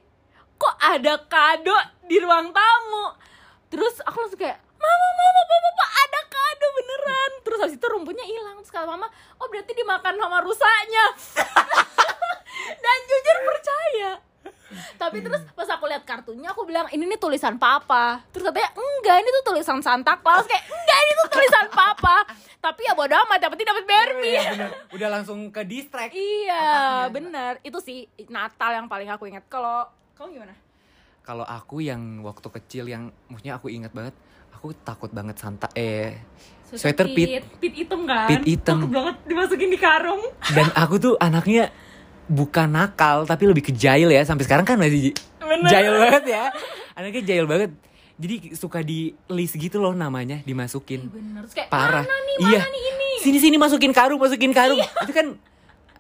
[0.55, 1.75] kok ada kado
[2.05, 3.07] di ruang tamu.
[3.67, 7.31] Terus aku langsung kayak mama mama papa papa ada kado beneran.
[7.45, 8.57] Terus habis itu rumputnya hilang.
[8.65, 9.07] Terus kata mama
[9.39, 11.07] oh berarti dimakan sama rusaknya.
[12.85, 14.11] Dan jujur percaya.
[14.71, 18.23] Tapi terus pas aku lihat kartunya aku bilang ini nih tulisan papa.
[18.31, 22.17] Terus katanya enggak ini tuh tulisan Santa Claus kayak enggak ini tuh tulisan papa.
[22.61, 24.37] Tapi ya bodo amat yang penting dapat Barbie.
[24.37, 24.71] Iya, bener.
[24.93, 26.13] Udah langsung ke distract.
[26.13, 27.57] Iya, bener.
[27.65, 29.49] Itu sih Natal yang paling aku ingat.
[29.49, 30.55] Kalau kamu gimana?
[31.31, 34.19] Kalau aku yang waktu kecil yang maksudnya aku ingat banget,
[34.51, 36.19] aku takut banget Santa eh
[36.75, 38.27] sweater pit pit hitam kan?
[38.27, 38.83] Pit hitam.
[38.83, 40.19] Takut banget dimasukin di karung.
[40.51, 41.71] dan aku tuh anaknya
[42.27, 45.71] bukan nakal tapi lebih ke jahil ya sampai sekarang kan masih Bener.
[45.71, 46.51] jahil banget ya
[46.99, 47.71] anaknya jahil banget
[48.19, 51.47] jadi suka di list gitu loh namanya dimasukin Bener.
[51.47, 53.11] Terus kayak parah mana nih, iya mana nih ini?
[53.23, 54.91] sini sini masukin karung masukin karung Iya.
[55.07, 55.27] itu kan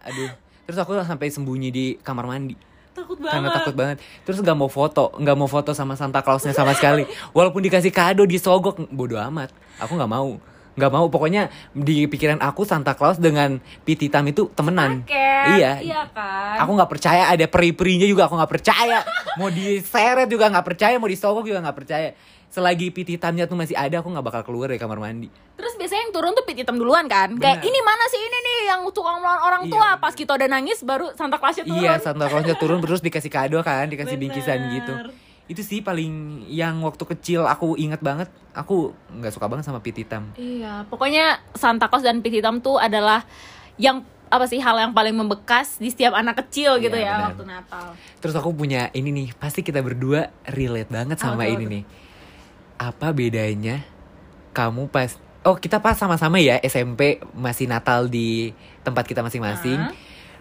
[0.02, 0.30] aduh
[0.66, 2.54] terus aku sampai sembunyi di kamar mandi
[2.90, 3.32] Takut banget.
[3.38, 3.96] karena takut banget.
[4.26, 7.06] Terus nggak mau foto nggak mau foto sama Santa Clausnya sama sekali.
[7.30, 8.82] Walaupun dikasih kado disogok.
[8.90, 9.54] Bodo amat.
[9.78, 10.42] Aku nggak mau.
[10.74, 11.06] Nggak mau.
[11.06, 15.06] Pokoknya di pikiran aku Santa Claus dengan pit hitam itu temenan.
[15.06, 15.44] Paket.
[15.56, 15.72] iya.
[15.78, 16.66] Iya kan?
[16.66, 17.22] aku nggak percaya.
[17.30, 18.98] Ada peri-perinya juga aku nggak percaya.
[19.38, 20.94] Mau diseret juga nggak percaya.
[20.98, 22.10] Mau disogok juga nggak percaya
[22.50, 26.02] selagi pit hitamnya tuh masih ada aku nggak bakal keluar dari kamar mandi Terus biasanya
[26.02, 27.36] yang turun tuh pit hitam duluan kan?
[27.36, 27.68] Kayak Bener.
[27.68, 29.88] ini mana sih ini nih yang tukang melawan orang Iya, tua.
[29.92, 30.00] bener.
[30.00, 31.78] Pas kita udah nangis baru Santa Clausnya turun.
[31.78, 34.24] Iya, Santa Clausnya turun terus dikasih kado kan, dikasih Bener.
[34.32, 34.92] bingkisan gitu.
[35.46, 36.12] Itu sih paling
[36.48, 38.32] yang waktu kecil aku ingat banget.
[38.52, 40.32] Aku nggak suka banget sama pit hitam.
[40.34, 43.28] Iya, pokoknya Santa Claus dan pit hitam tuh adalah
[43.76, 47.26] yang apa sih hal yang paling membekas di setiap anak kecil gitu Iya, ya benar.
[47.28, 47.86] waktu Natal.
[48.16, 51.84] Terus aku punya ini nih, pasti kita berdua relate banget sama tuh, ini apa nih.
[52.80, 53.84] Apa bedanya
[54.50, 59.76] kamu pas Oh, kita pas sama-sama ya SMP masih Natal di tempat kita masing-masing.
[59.78, 59.92] Hah?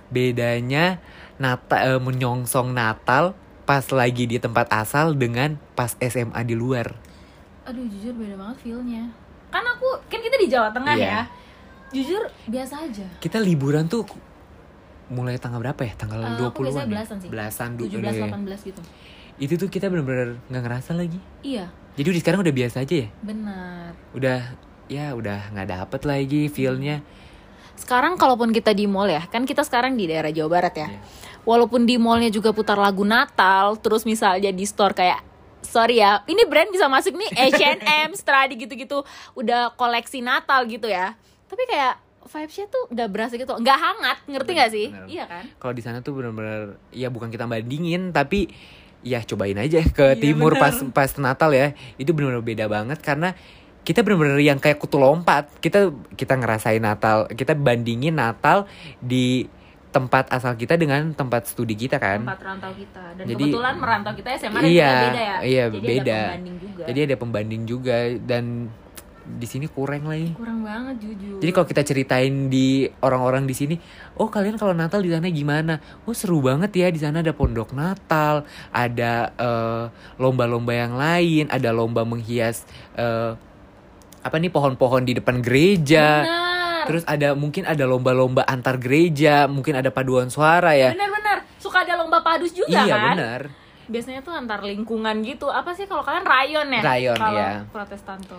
[0.10, 1.00] Bedanya
[1.36, 3.32] Natal menyongsong Natal
[3.64, 7.00] pas lagi di tempat asal dengan pas SMA di luar.
[7.64, 9.08] Aduh, jujur beda banget feelnya.
[9.48, 11.08] Kan aku kan kita di Jawa Tengah Iya.
[11.08, 11.22] ya.
[11.92, 13.08] Jujur biasa aja.
[13.20, 14.04] Kita liburan tuh
[15.08, 15.96] mulai tanggal berapa ya?
[15.96, 16.60] Tanggal Eh, aku 20-an.
[16.60, 16.92] biasanya ya?
[16.92, 17.30] belasan sih.
[17.32, 18.28] Belasan dulu 17 deh.
[18.28, 18.82] 18 gitu.
[19.40, 21.18] Itu tuh kita bener-bener nggak ngerasa lagi.
[21.42, 23.10] Iya, Jadi udah sekarang udah biasa aja ya.
[23.24, 23.92] benar.
[24.12, 24.40] Udah
[24.92, 27.00] ya udah nggak dapet lagi feelnya.
[27.80, 30.88] Sekarang kalaupun kita di mall ya, kan kita sekarang di daerah Jawa Barat ya.
[30.92, 31.00] Iya.
[31.48, 35.24] Walaupun di mallnya juga putar lagu Natal, terus misalnya di store kayak
[35.64, 39.08] sorry ya, ini brand bisa masuk nih H&M, Stradi gitu-gitu,
[39.40, 41.16] udah koleksi Natal gitu ya.
[41.48, 41.96] Tapi kayak
[42.28, 44.88] vibes-nya tuh nggak berasa gitu, nggak hangat, ngerti nggak sih?
[44.92, 45.08] Bener.
[45.08, 45.44] Iya kan?
[45.56, 48.52] Kalau di sana tuh bener-bener ya bukan kita bandingin tapi
[49.02, 50.62] ya cobain aja ke Iya, timur bener.
[50.62, 51.68] pas pas Natal ya.
[51.96, 53.32] Itu bener-bener beda banget karena
[53.80, 55.50] kita bener-bener yang kayak kutu lompat.
[55.58, 58.68] Kita kita ngerasain Natal, kita bandingin Natal
[59.00, 59.48] di
[59.90, 62.22] tempat asal kita dengan tempat studi kita kan.
[62.22, 63.04] Tempat rantau kita.
[63.18, 65.38] Dan Jadi- kebetulan merantau kita SMA dan Iya, kita beda ya.
[65.42, 66.14] iya, Jadi beda.
[66.14, 66.84] ada pembanding juga.
[66.86, 68.44] Jadi ada pembanding juga dan
[69.38, 70.34] di sini kurang lagi.
[70.34, 71.38] kurang banget jujur.
[71.38, 73.76] Jadi kalau kita ceritain di orang-orang di sini,
[74.18, 75.78] oh kalian kalau Natal di sana gimana?
[76.10, 79.84] Oh seru banget ya di sana ada pondok Natal, ada eh,
[80.18, 82.66] lomba-lomba yang lain, ada lomba menghias
[82.98, 83.38] eh,
[84.20, 86.26] apa nih pohon-pohon di depan gereja.
[86.26, 86.84] Benar.
[86.90, 90.98] Terus ada mungkin ada lomba-lomba antar gereja, mungkin ada paduan suara ya.
[90.98, 91.46] Benar-benar.
[91.62, 93.14] Suka ada lomba padus juga iya kan?
[93.14, 93.42] benar.
[93.90, 97.66] biasanya tuh antar lingkungan gitu apa sih kalau kalian rayon ya Rayon, kalau ya.
[97.74, 98.38] protestan tuh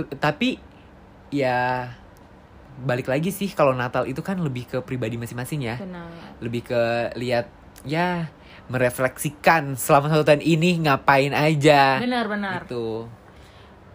[0.00, 0.48] Tu- Tapi
[1.30, 1.86] ya
[2.80, 5.76] balik lagi sih kalau Natal itu kan lebih ke pribadi masing-masing ya.
[5.76, 6.08] benar.
[6.40, 6.82] Lebih ke
[7.14, 7.52] lihat
[7.84, 8.32] ya
[8.66, 12.00] merefleksikan selama satu tahun ini ngapain aja.
[12.00, 13.04] Benar-benar itu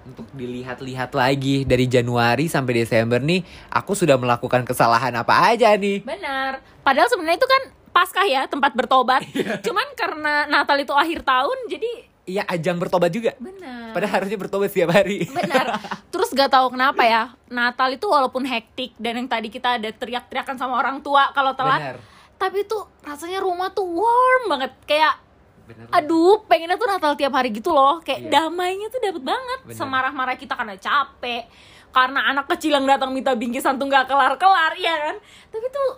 [0.05, 3.41] untuk dilihat-lihat lagi dari Januari sampai Desember nih
[3.73, 6.05] aku sudah melakukan kesalahan apa aja nih.
[6.05, 6.61] Benar.
[6.85, 9.25] Padahal sebenarnya itu kan paskah ya tempat bertobat.
[9.33, 9.57] Iya.
[9.65, 11.91] cuman karena Natal itu akhir tahun jadi
[12.25, 13.33] iya ajang bertobat juga.
[13.37, 13.93] Benar.
[13.93, 15.25] Padahal harusnya bertobat setiap hari.
[15.25, 15.77] Benar.
[16.13, 20.55] Terus gak tahu kenapa ya Natal itu walaupun hektik dan yang tadi kita ada teriak-teriakan
[20.55, 21.97] sama orang tua kalau telat benar.
[22.35, 24.73] tapi tuh rasanya rumah tuh warm banget.
[24.83, 25.21] Kayak
[25.63, 25.87] benar.
[25.93, 28.01] aduh pengennya tuh Natal tiap hari gitu loh.
[28.01, 28.31] Kayak Iya.
[28.41, 29.59] damainya tuh dapet banget.
[29.63, 29.77] Bener.
[29.77, 31.45] semarah-marah kita karena capek
[31.89, 35.15] karena anak kecil yang datang minta bingkisan tuh nggak kelar-kelar ya kan?
[35.47, 35.89] Tapi tuh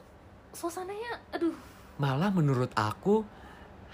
[0.52, 1.56] suasananya aduh.
[1.98, 3.26] Malah menurut aku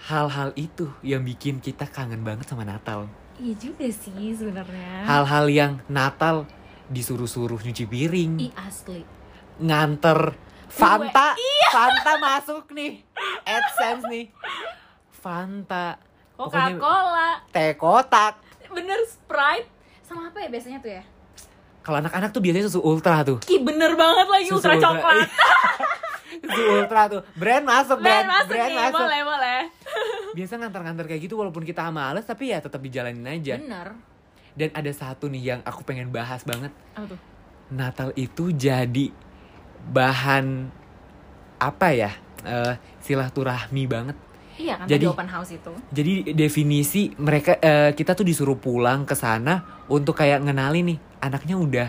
[0.04, 3.08] hal-hal itu yang bikin kita kangen banget sama Natal.
[3.40, 5.08] Iya juga sih sebenarnya.
[5.08, 6.44] Hal-hal yang Natal
[6.92, 8.36] disuruh-suruh nyuci piring.
[8.38, 9.00] I asli.
[9.58, 10.36] Nganter
[10.74, 11.38] Fanta,
[11.70, 12.98] Fanta masuk nih,
[13.46, 14.26] AdSense nih,
[15.06, 16.02] Fanta,
[16.34, 17.46] Coca-Cola.
[17.54, 18.42] teh kotak.
[18.74, 19.70] bener Sprite.
[20.02, 21.13] Sama apa ya biasanya tuh ya
[21.84, 24.84] Kalau anak-anak tuh biasanya susu ultra tuh, Ih bener banget lagi Susu ultra ultra.
[24.90, 25.28] coklat
[26.44, 29.00] susu ultra tuh, brand masuk, Ben brand, masuk brand nih masuk.
[29.00, 29.60] boleh boleh
[30.36, 33.54] Biasa ngantar-ngantar kayak gitu walaupun kita males tapi ya tetap dijalanin aja.
[33.54, 33.92] bener
[34.52, 37.20] Dan ada satu nih yang aku pengen bahas banget, apa tuh
[37.66, 39.12] Natal itu jadi
[39.86, 40.68] bahan
[41.58, 42.12] apa ya?
[42.42, 44.16] eh, silaturahmi banget.
[44.54, 45.72] Iya kan Jadi- open house itu.
[45.90, 51.56] Jadi definisi mereka eh, kita tuh disuruh pulang ke sana untuk kayak ngenalin nih anaknya
[51.56, 51.88] udah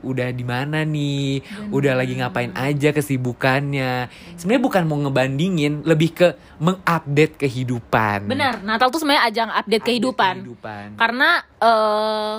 [0.00, 4.08] udah di mana nih, udah lagi ngapain aja kesibukannya.
[4.40, 8.24] Sebenarnya bukan mau ngebandingin, lebih ke mengupdate kehidupan.
[8.24, 10.34] Benar, Natal tuh sebenarnya ajang update, Update kehidupan.
[10.40, 10.86] kehidupan.
[10.96, 11.28] Karena
[11.60, 12.36] eh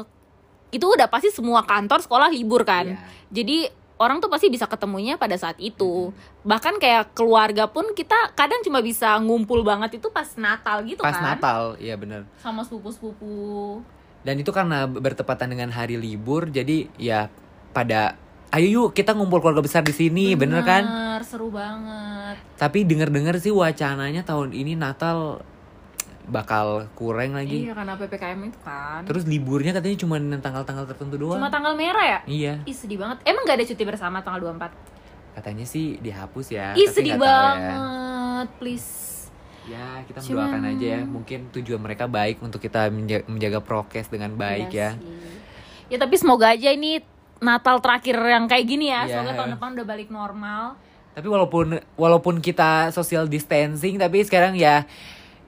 [0.71, 2.97] itu udah pasti semua kantor sekolah libur kan.
[2.97, 2.99] Iya.
[3.30, 3.58] Jadi
[4.01, 6.10] orang tuh pasti bisa ketemunya pada saat itu.
[6.41, 11.13] Bahkan kayak keluarga pun kita kadang cuma bisa ngumpul banget itu pas Natal gitu Pas
[11.13, 11.38] kan.
[11.38, 12.25] Natal, iya bener.
[12.41, 13.86] Sama sepupu-sepupu.
[14.22, 17.28] Dan itu karena bertepatan dengan hari libur, jadi ya
[17.74, 18.16] pada
[18.54, 20.84] ayo yuk kita ngumpul keluarga besar di sini, bener, kan?
[20.86, 22.38] Bener, seru banget.
[22.60, 25.42] Tapi denger-dengar sih wacananya tahun ini Natal
[26.30, 27.66] bakal kurang lagi.
[27.66, 29.02] Iya karena PPKM itu kan.
[29.10, 31.42] Terus liburnya katanya cuma tanggal-tanggal tertentu doang.
[31.42, 32.20] Cuma tanggal merah ya?
[32.30, 33.26] Iya, Ih sedih banget.
[33.26, 34.92] Emang gak ada cuti bersama tanggal 24?
[35.32, 36.68] katanya sih dihapus ya.
[36.76, 37.22] Ih sedih ya.
[37.22, 39.11] banget, please.
[39.63, 41.02] Ya, kita Cuman- mendoakan aja ya.
[41.04, 44.89] Mungkin tujuan mereka baik untuk kita menja- menjaga prokes dengan baik Iya ya.
[44.97, 45.38] sih.
[45.88, 47.04] Ya tapi semoga aja ini
[47.38, 49.02] Natal terakhir yang kayak gini ya.
[49.04, 49.13] Iya.
[49.17, 50.63] Semoga tahun depan udah balik normal.
[51.12, 54.86] Tapi walaupun walaupun kita social distancing tapi sekarang ya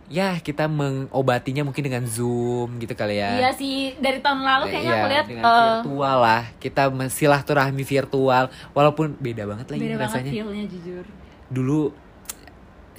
[0.06, 3.39] ya kita mengobatinya mungkin dengan Zoom gitu kali ya.
[3.39, 6.43] Iya sih, dari tahun lalu kayaknya Iya, aku lihat dengan eh, virtual lah.
[6.60, 10.32] Kita silaturahmi virtual walaupun beda banget lagi beda banget rasanya.
[10.34, 11.06] feel-nya jujur.
[11.47, 11.80] Dulu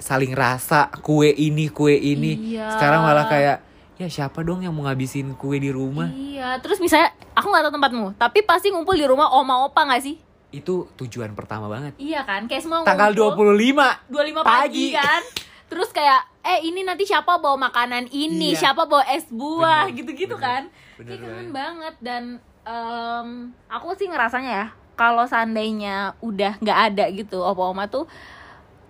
[0.05, 2.53] saling rasa kue ini kue ini.
[2.53, 2.69] Iya.
[2.69, 3.57] Sekarang malah kayak
[3.95, 6.05] ya siapa dong yang mau ngabisin kue di rumah?
[6.07, 10.03] Iya, terus misalnya aku nggak tahu tempatmu, tapi pasti ngumpul di rumah oma opa nggak
[10.03, 10.21] sih?
[10.51, 11.97] Itu tujuan pertama banget.
[11.97, 14.85] Iya kan, kayak semua Tanggal ngumpul 25 25 pagi, pagi.
[14.93, 15.21] kan.
[15.65, 18.69] Terus kayak eh ini nanti siapa bawa makanan ini, Iya.
[18.69, 20.69] siapa bawa es buah gitu-gitu kan.
[20.95, 21.95] bener Kayak kangen banget.
[21.99, 22.23] dan
[22.63, 23.27] em,
[23.67, 28.07] aku sih ngerasanya ya kalau seandainya udah nggak ada gitu opa oma tuh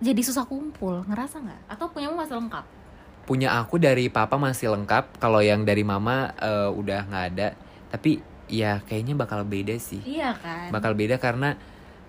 [0.00, 1.60] jadi susah kumpul ngerasa nggak?
[1.72, 2.64] Atau punyamu masih lengkap?
[3.26, 7.48] Punya aku dari papa masih lengkap kalau yang dari mama eh, udah nggak ada.
[7.90, 9.98] Tapi ya kayaknya bakal beda sih.
[10.04, 10.70] Iya kan?
[10.70, 11.56] Bakal beda karena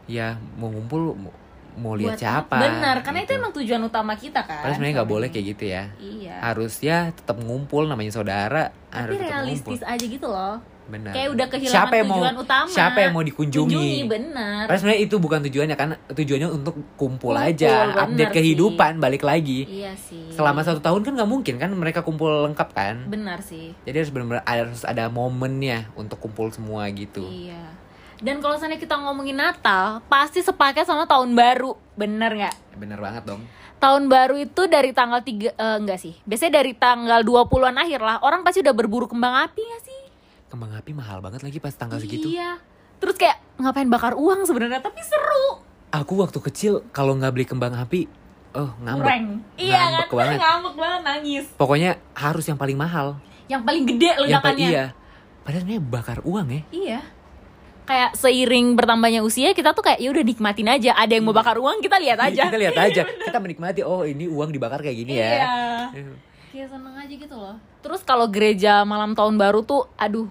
[0.07, 1.33] ya mau ngumpul mau,
[1.77, 2.63] mau lihat siapa apa?
[2.63, 3.39] benar karena itu gitu.
[3.43, 5.83] emang tujuan utama kita kan Padahal sebenarnya nggak boleh kayak gitu ya.
[5.99, 6.35] Iya.
[6.43, 9.93] Harus ya tetap ngumpul namanya saudara tapi harus realistis ngumpul.
[9.93, 13.23] aja gitu loh benar kayak udah kehilangan siapa yang mau tujuan utama siapa yang mau
[13.23, 17.71] dikunjungi kunjungi benar Padahal sebenarnya itu bukan tujuannya kan tujuannya untuk kumpul, Kumpul, aja
[18.07, 18.35] update sih.
[18.39, 22.69] kehidupan balik lagi iya sih selama satu tahun kan nggak mungkin kan mereka kumpul lengkap
[22.71, 27.87] kan benar sih jadi harus benar-benar harus ada momennya untuk kumpul semua gitu Iya.
[28.17, 31.77] Dan kalau misalnya kita ngomongin Natal, pasti sepaket sama tahun baru.
[31.93, 32.55] Bener nggak?
[32.77, 33.41] bener banget dong
[33.77, 36.17] Tahun baru itu dari tanggal 3 eh, enggak sih.
[36.25, 38.17] Biasanya dari tanggal 20-an akhir lah.
[38.25, 39.96] Orang pasti udah berburu kembang api gak sih?
[40.47, 42.59] Kembang api mahal banget lagi pas tanggal segitu Iya.
[42.97, 45.61] Terus kayak ngapain bakar uang sebenarnya, tapi seru.
[45.87, 48.09] aku waktu kecil kalau nggak beli kembang api
[48.53, 49.25] oh ngambek Kurang.
[49.55, 49.87] Iya kan?
[49.93, 50.37] Ngambek banget.
[50.43, 51.45] Ngambek banget nangis.
[51.53, 54.67] pokoknya harus yang paling mahal Yang paling gede ledakannya.
[54.67, 54.85] iya
[55.39, 56.99] padahal sebenarnya bakar uang ya Iya.
[57.83, 60.91] Kayak seiring bertambahnya usia kita tuh kayak ya udah nikmatin aja.
[60.93, 62.35] Ada yang mau bakar uang kita lihat aja.
[62.37, 65.47] Iya, kita lihat aja kita menikmati oh ini uang dibakar kayak gini ya Iya.
[66.47, 67.55] Kayak seneng aja gitu loh.
[67.79, 70.27] Terus kalau gereja malam tahun baru tuh, aduh,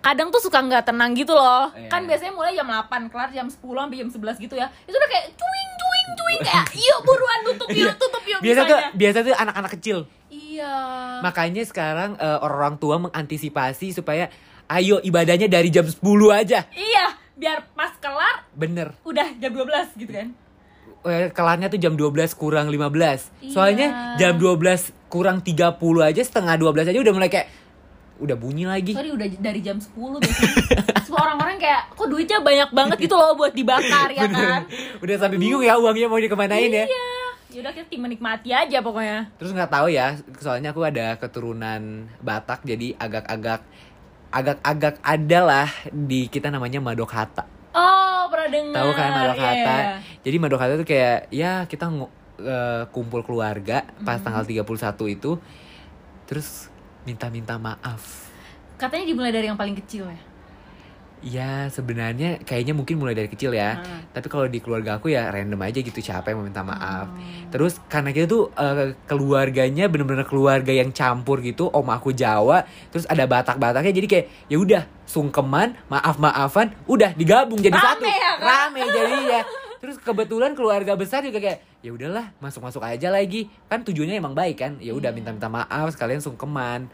[0.00, 1.68] kadang tuh suka nggak tenang gitu loh.
[1.72, 1.88] Iya.
[1.88, 4.66] Kan biasanya mulai jam 8, kelar jam 10 sampai jam 11 gitu ya.
[4.84, 8.78] Itu udah kayak cuing cuing cuing kayak, yuk buruan tutup yuk, tutup yuk biasa tuh
[8.92, 10.74] biasa tuh anak-anak kecil Iya.
[11.20, 14.28] makanya sekarang eh, orang tua mengantisipasi supaya
[14.66, 15.98] ayo ibadahnya dari jam 10
[16.30, 20.28] aja Iya, biar pas kelar bener udah jam 12 gitu kan.
[21.04, 24.32] Eh, kelarnya tuh jam 12 kurang 15 Soalnya Iya.
[24.32, 27.48] jam 12 kurang 30 aja Setengah 12 aja udah mulai kayak
[28.18, 30.54] Udah bunyi lagi Sorry udah dari jam 10 biasanya.
[31.02, 34.70] Semua orang-orang kayak, kok duitnya banyak banget gitu loh buat dibakar ya kan.
[35.02, 37.06] Udah sampai bingung ya uangnya mau dikemanain ya Iya.
[37.54, 39.34] Yaudah kita tim menikmati aja pokoknya.
[39.38, 43.62] Terus nggak tahu ya Soalnya aku ada keturunan Batak Jadi agak-agak
[44.30, 47.14] Agak-agak ada lah Di kita namanya Madok
[47.74, 48.74] Oh, pernah dengar.
[48.78, 49.86] Tahu kan Madok Iya, iya.
[50.22, 51.90] Jadi Madok tuh kayak Ya kita
[52.36, 54.24] eh, kumpul keluarga Pas Hmm.
[54.24, 54.64] tanggal 31
[55.06, 55.38] itu
[56.24, 56.68] Terus
[57.02, 58.26] minta-minta maaf
[58.74, 60.18] Katanya dimulai dari yang paling kecil ya.
[61.24, 63.80] Ya sebenarnya kayaknya mungkin mulai dari kecil ya.
[63.80, 64.04] Hmm.
[64.12, 67.08] Tapi kalau di keluarga aku ya random aja gitu siapa yang mau minta maaf.
[67.08, 67.48] Hmm.
[67.48, 71.72] Terus karena kita tuh eh, keluarganya bener-bener keluarga yang campur gitu.
[71.72, 77.72] Om aku Jawa, terus ada Batak-Bataknya jadi kayak ya udah sungkeman, maaf-maafan, udah digabung jadi
[77.72, 78.04] Rame satu.
[78.04, 78.36] ya, kan?
[78.44, 79.42] Rame jadi ya.
[79.84, 83.52] Terus kebetulan keluarga besar juga kayak ya udahlah masuk-masuk aja lagi.
[83.68, 84.72] Kan tujuannya emang baik kan.
[84.80, 85.16] Ya udah Iya.
[85.20, 86.88] minta-minta maaf sekalian sungkeman.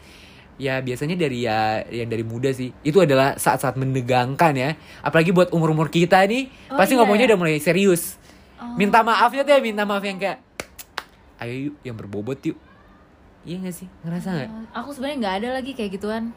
[0.59, 5.49] Ya biasanya dari ya yang dari muda sih Itu adalah saat-saat menegangkan ya Apalagi buat
[5.49, 7.29] umur-umur kita nih Oh, Pasti iya ngomongnya ya?
[7.33, 8.19] udah mulai serius
[8.61, 8.77] Oh.
[8.77, 10.37] Minta maafnya tuh ya minta maaf yang kayak
[11.41, 12.57] ayo yuk yang berbobot yuk
[13.41, 16.29] iya gak sih ngerasa nggak aku sebenarnya nggak ada lagi kayak gituan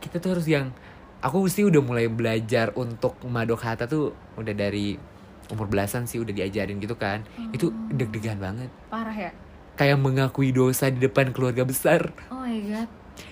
[0.00, 0.72] kita tuh harus yang
[1.20, 4.96] aku sih udah mulai belajar untuk madok hata tuh udah dari
[5.48, 7.22] umur belasan sih udah diajarin gitu kan.
[7.50, 8.70] Itu deg-degan banget.
[8.86, 9.30] Parah ya?
[9.74, 12.10] Kayak mengakui dosa di depan keluarga besar.
[12.28, 12.88] Oh my god.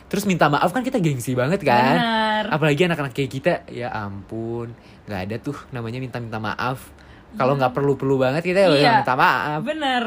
[0.07, 1.97] Terus minta maaf kan kita gengsi banget kan.
[1.97, 2.45] Benar.
[2.51, 4.71] Apalagi anak-anak kayak kita ya ampun
[5.05, 6.93] nggak ada tuh namanya minta-minta maaf.
[7.35, 8.93] Kalau nggak perlu-perlu banget kita ya Iya.
[9.01, 9.61] minta maaf.
[9.61, 10.03] Benar.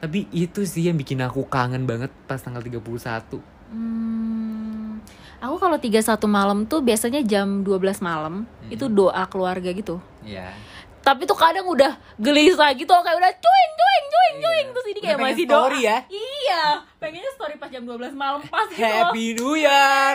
[0.00, 5.00] Tapi itu sih yang bikin aku kangen banget pas tanggal 31 Hmm,
[5.38, 8.70] aku kalau 31 malam tuh biasanya jam 12 malam Hmm.
[8.70, 9.98] itu doa keluarga gitu.
[10.22, 10.52] Iya
[11.04, 15.18] Tapi tuh kadang udah gelisah gitu kayak udah cuing cuing cuing cuing terus ini kayak
[15.20, 15.52] masih doa.
[15.60, 15.98] story ya?
[16.08, 16.62] Iya,
[16.96, 18.80] pengennya story pas jam 12 malam pas gitu.
[18.80, 20.14] Happy New Year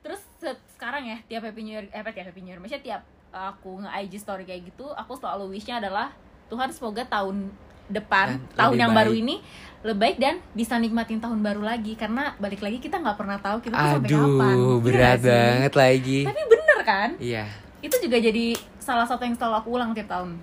[0.00, 3.02] Terus se- sekarang ya tiap Happy New Year eh tiap Happy New Year maksudnya tiap
[3.28, 6.08] aku nge-IG story kayak gitu, aku selalu wishnya adalah
[6.46, 7.52] Tuhan semoga tahun
[7.86, 9.20] depan, Dan tahun yang baru baik.
[9.20, 9.34] ini
[9.82, 13.60] lebih baik dan bisa nikmatin tahun baru lagi karena balik lagi kita nggak pernah tahu
[13.60, 14.24] kita tuh sampai kapan.
[14.48, 17.08] Aduh Iya berat banget lagi Tapi bener kan?
[17.18, 17.44] Iya
[17.78, 20.36] Itu juga jadi salah satu yang selalu aku ulang tiap tahun.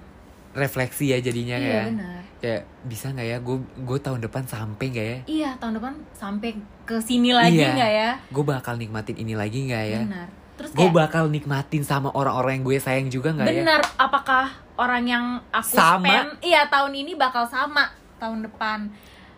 [0.54, 2.20] refleksi ya jadinya iya kayak benar.
[2.38, 6.50] kayak bisa nggak ya gue gue tahun depan sampai nggak ya Iya tahun depan sampai
[6.84, 7.74] ke sini lagi Iya.
[7.74, 8.12] nggak ya?
[8.30, 10.28] gue bakal nikmatin ini lagi nggak ya Benar.
[10.54, 15.04] Terus gue bakal nikmatin sama orang-orang yang gue sayang juga nggak ya benar apakah orang
[15.04, 16.06] yang aku Sama.
[16.06, 18.94] spend iya tahun ini bakal sama tahun depan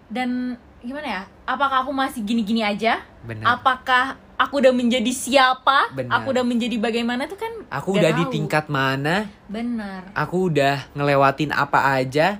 [0.05, 1.23] dan gimana ya?
[1.45, 2.99] Apakah aku masih gini-gini aja?
[3.21, 5.91] benar Apakah aku udah menjadi siapa?
[5.91, 6.11] Benar.
[6.19, 7.53] Aku udah menjadi bagaimana tuh kan?
[7.65, 8.31] aku udah di tahu.
[8.31, 10.11] tingkat mana Benar.
[10.13, 12.37] aku udah ngelewatin apa aja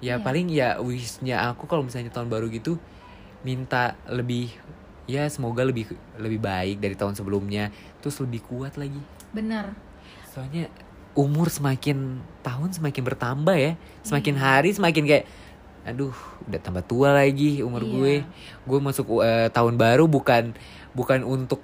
[0.00, 0.20] ya Iya.
[0.20, 2.76] paling ya wishnya aku kalau misalnya tahun baru gitu
[3.40, 4.52] minta lebih
[5.04, 7.68] ya semoga lebih lebih baik dari tahun sebelumnya
[8.00, 9.72] terus lebih kuat lagi Benar.
[10.28, 10.68] soalnya
[11.14, 14.42] umur semakin tahun semakin bertambah ya semakin Iya.
[14.42, 15.24] hari semakin kayak
[15.84, 16.16] aduh
[16.48, 17.92] udah tambah tua lagi umur Iya.
[17.92, 18.14] gue
[18.66, 20.52] gue masuk eh, tahun baru bukan
[20.94, 21.60] bukan untuk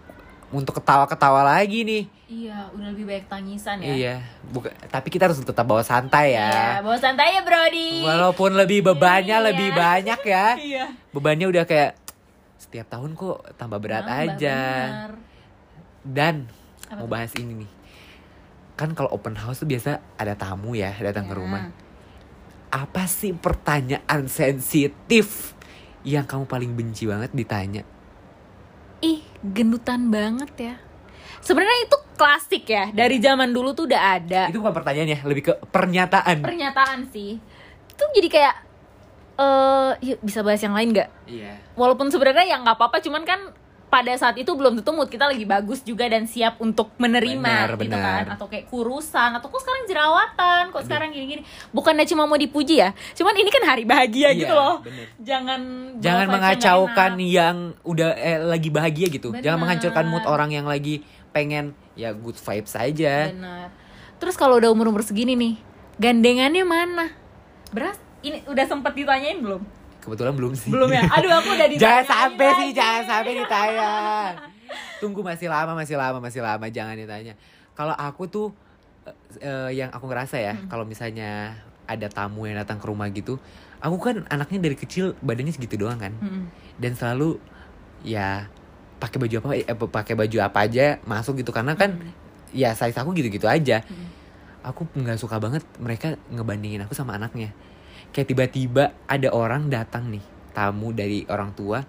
[0.51, 3.87] untuk ketawa-ketawa lagi nih Iya, udah lebih banyak tangisan ya.
[3.89, 4.15] iya
[4.45, 8.03] bukan tapi kita harus tetap bawa santai ya Iya, bawa santai ya, Brody.
[8.03, 9.47] Walaupun lebih bebannya Iya.
[9.47, 10.47] lebih banyak ya.
[10.75, 10.85] Iya.
[11.11, 11.99] Bebannya udah kayak
[12.57, 14.59] setiap tahun kok tambah berat Nambah, aja.
[14.85, 15.13] benar.
[16.01, 16.35] Dan
[16.87, 17.11] Apa mau tuh?
[17.11, 17.71] bahas ini nih.
[18.75, 21.39] Kan kalau open house tuh biasa ada tamu ya datang ke Ya.
[21.39, 21.63] rumah.
[22.69, 25.55] Apa sih pertanyaan sensitif
[26.03, 27.83] yang kamu paling benci banget ditanya?
[29.01, 30.75] Ih, gendutan banget ya.
[31.41, 34.53] Sebenarnya itu klasik ya, dari zaman dulu tuh udah ada.
[34.53, 36.45] Itu bukan pertanyaan ya, lebih ke pernyataan.
[36.45, 37.41] Pernyataan sih.
[37.89, 38.55] Itu jadi kayak
[39.41, 41.09] eh yuk bisa bahas yang lain nggak?
[41.25, 41.57] Iya.
[41.81, 43.41] Walaupun sebenarnya ya nggak apa-apa, cuman kan
[43.91, 47.71] pada saat itu belum tentu mood kita lagi bagus juga dan siap untuk menerima Benar,
[47.75, 48.23] gitu benar.
[48.23, 51.43] kan atau kayak kurusan atau kok sekarang jerawatan kok sekarang gini-gini
[51.75, 55.07] bukannya cuma mau dipuji ya cuman ini kan hari bahagia Iya, gitu loh benar.
[55.19, 55.61] jangan
[56.01, 59.35] Jangan yang mengacaukan yang udah eh, lagi bahagia gitu.
[59.35, 59.61] Jangan Benar.
[59.61, 63.29] menghancurkan mood orang yang lagi pengen ya good vibes aja.
[63.29, 63.69] Benar.
[64.17, 65.55] Terus kalau udah umur-umur segini nih,
[65.99, 67.13] gandengannya mana?
[67.69, 69.61] Beras ini udah sempet ditanyain belum?
[70.11, 70.67] Kebetulan belum sih.
[70.69, 71.07] Belum ya?
[71.07, 72.75] Aduh, aku udah ditanyain jangan sampai sih, lagi.
[72.75, 73.91] jangan sampai ditanya.
[74.99, 77.39] Tunggu masih lama, masih lama, masih lama, jangan ditanya.
[77.73, 78.47] Kalau aku tuh
[79.39, 80.67] eh, yang aku ngerasa ya, Hmm.
[80.67, 81.55] kalau misalnya
[81.87, 83.39] ada tamu yang datang ke rumah gitu,
[83.79, 86.51] aku kan anaknya dari kecil badannya segitu doang kan, Mm-mm.
[86.77, 87.39] dan selalu
[88.03, 88.47] ya
[88.97, 92.13] pakai baju apa, eh, pakai baju apa aja masuk gitu karena kan Hmm.
[92.51, 93.81] ya size aku gitu-gitu aja.
[93.83, 94.07] Hmm.
[94.61, 97.57] Aku nggak suka banget mereka ngebandingin aku sama anaknya.
[98.11, 101.83] Kayak tiba-tiba ada orang datang nih, tamu dari orang tua,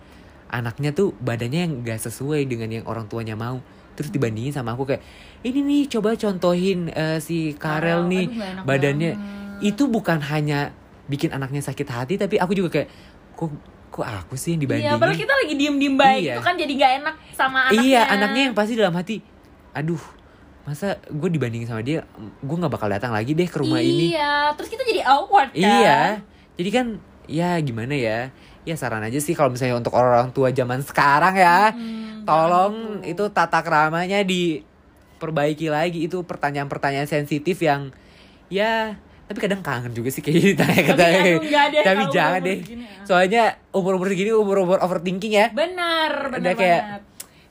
[0.48, 3.58] anaknya tuh badannya yang gak sesuai dengan yang orang tuanya mau.
[3.92, 5.02] Terus dibandingin sama aku kayak,
[5.42, 9.68] ini nih coba contohin eh, si Karel nih, aduh, badannya banget.
[9.68, 10.72] itu bukan hanya
[11.06, 12.88] bikin anaknya sakit hati, tapi aku juga kayak,
[13.34, 13.52] kok
[13.92, 14.96] kok aku sih yang Iya, dibandingin?
[14.96, 16.34] padahal kita lagi diem-diem baik Iya.
[16.34, 17.84] itu kan jadi gak enak sama anaknya.
[17.84, 19.18] Iya, anaknya yang pasti dalam hati,
[19.74, 20.00] aduh,
[20.62, 22.06] masa gue dibandingin sama dia,
[22.38, 24.14] gue nggak bakal datang lagi deh ke rumah ini.
[24.14, 25.58] Iya, terus kita jadi awkward kan?
[25.58, 26.02] Iya,
[26.54, 26.86] jadi kan
[27.26, 28.20] ya gimana ya?
[28.62, 33.02] Ya saran aja sih kalau misalnya untuk orang tua zaman sekarang ya, Hmm, tolong jangan
[33.02, 37.90] itu tata keramanya diperbaiki lagi itu pertanyaan-pertanyaan sensitif yang
[38.48, 38.94] ya
[39.26, 41.38] tapi kadang kangen juga sih kayak ditanya Tapi deh
[41.82, 42.60] Tapi jangan umur-umur deh.
[42.60, 43.00] ya.
[43.02, 45.48] Soalnya umur-umur segini umur-umur overthinking ya.
[45.50, 47.02] Benar, benar kayak banget.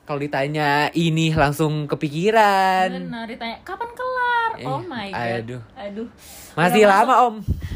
[0.03, 2.89] Kalau ditanya ini langsung kepikiran.
[2.91, 4.51] Benar, ditanya kapan kelar?
[4.55, 5.39] Eh, oh my god.
[5.39, 5.61] aduh.
[5.73, 6.07] Aduh.
[6.51, 7.35] Masih Udah lama, Om.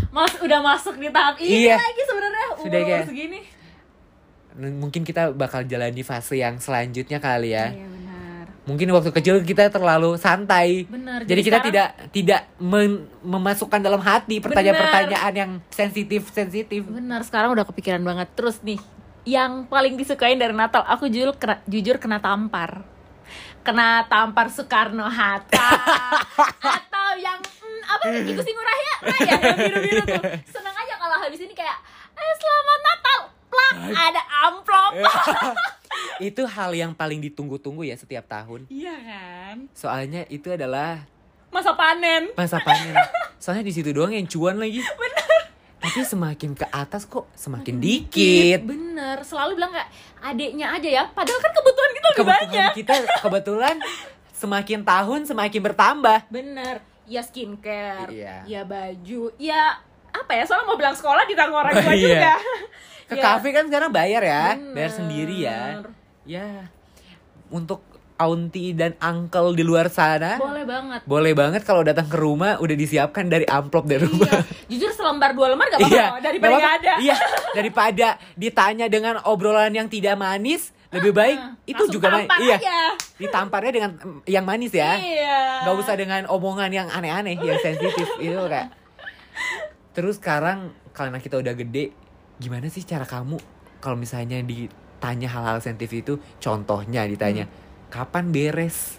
[0.10, 1.76] Mas udah masuk di tahap ini Iya.
[1.76, 3.40] lagi sebenarnya Sudah kayak- segini.
[4.56, 7.70] Mungkin kita bakal jalani fase yang selanjutnya kali ya.
[7.70, 8.04] Iya benar.
[8.66, 10.90] mungkin waktu kecil kita terlalu santai.
[10.90, 16.82] Bener, Jadi, jadi kita sekarang- tidak tidak men- memasukkan dalam hati pertanyaan-pertanyaan yang sensitif sensitif.
[16.84, 18.26] Bener, sekarang udah kepikiran banget.
[18.34, 18.82] Terus nih,
[19.26, 22.86] yang paling disukain dari Natal, aku jujur kena, jujur kena tampar.
[23.66, 25.70] Kena tampar Soekarno Hatta
[26.78, 30.24] atau yang hmm, apa itu sih Raya Raya yang biru-biru tuh.
[30.54, 31.74] Seneng aja kalau habis ini kayak
[32.14, 33.20] eh selamat Natal.
[33.50, 34.92] Plak, ada amplop.
[36.30, 38.70] itu hal yang paling ditunggu-tunggu ya setiap tahun.
[38.70, 39.58] Iya kan?
[39.74, 41.02] Soalnya itu adalah
[41.50, 42.30] Masa panen.
[42.38, 42.94] masa panen.
[43.42, 44.84] Soalnya di situ doang yang cuan lagi.
[45.86, 48.60] Tapi semakin ke atas kok semakin dikit.
[48.62, 51.04] Bener, selalu bilang kayak adeknya aja ya.
[51.08, 52.72] Padahal kan kebutuhan kita lebih Kebetulan banyak.
[52.74, 53.76] kita kebetulan
[54.32, 56.20] semakin tahun semakin bertambah.
[56.28, 56.76] Bener,
[57.06, 58.36] ya skincare, Iya.
[58.44, 59.78] ya baju, ya
[60.10, 60.44] apa ya?
[60.44, 62.02] Soalnya mau bilang sekolah ditanggung orang tua Iya.
[62.02, 62.34] juga.
[63.06, 64.74] Ke Ya, kafe kan sekarang bayar ya, Bener.
[64.74, 65.86] bayar sendiri ya.
[66.26, 66.66] Ya.
[67.48, 67.86] Untuk
[68.18, 71.02] auntie dan uncle di luar sana Boleh banget.
[71.04, 74.32] boleh banget kalau datang ke rumah udah disiapkan dari amplop dari rumah.
[74.32, 74.42] Iya,
[74.72, 76.88] jujur selembar dua lembar gak apa-apa loh, daripada nggak nggak apa-apa.
[76.88, 76.94] ada.
[76.98, 77.16] Iya,
[77.52, 82.56] daripada ditanya dengan obrolan yang tidak manis, lebih baik itu Langsung juga ma- tampar iya.
[82.56, 82.78] aja.
[83.16, 84.92] Ditamparnya dengan mm, yang manis ya.
[84.96, 85.40] Iya.
[85.62, 88.72] Nggak usah dengan omongan yang aneh-aneh, yang sensitif itu kayak.
[89.92, 91.92] Terus sekarang karena kita udah gede,
[92.38, 93.40] gimana sih cara kamu
[93.78, 97.64] kalau misalnya ditanya hal-hal sensitif itu, contohnya ditanya, Hmm.
[97.88, 98.98] Kapan beres?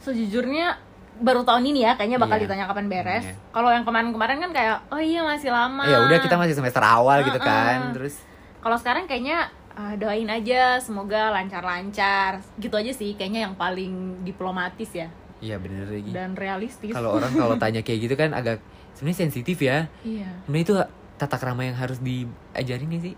[0.00, 0.76] Sejujurnya
[1.14, 2.44] baru tahun ini ya kayaknya bakal Iya.
[2.44, 3.24] ditanya kapan beres.
[3.24, 3.34] Iya.
[3.50, 5.84] Kalau yang kemarin-kemarin kan kayak oh iya masih lama.
[5.84, 7.46] Ya udah kita masih semester awal gitu Uh-uh.
[7.46, 8.18] kan, terus
[8.58, 12.40] Kalau sekarang kayaknya ah, doain aja semoga lancar-lancar.
[12.56, 15.08] Gitu aja sih kayaknya yang paling diplomatis ya
[15.38, 16.10] Iya bener lagi.
[16.10, 16.90] dan realistis.
[16.90, 18.58] Kalau orang kalau tanya kayak gitu kan agak
[18.92, 19.86] sebenarnya sensitif ya.
[20.00, 20.28] iya.
[20.42, 20.74] Sebenarnya itu
[21.14, 23.14] tata krama yang harus diajarin nih sih.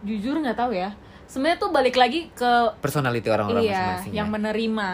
[0.00, 0.96] Jujur nggak tahu ya.
[1.28, 2.50] Sebenarnya tuh balik lagi ke
[2.80, 4.12] Personality orang-orang iya masing-masing.
[4.16, 4.32] yang ya.
[4.32, 4.88] menerima.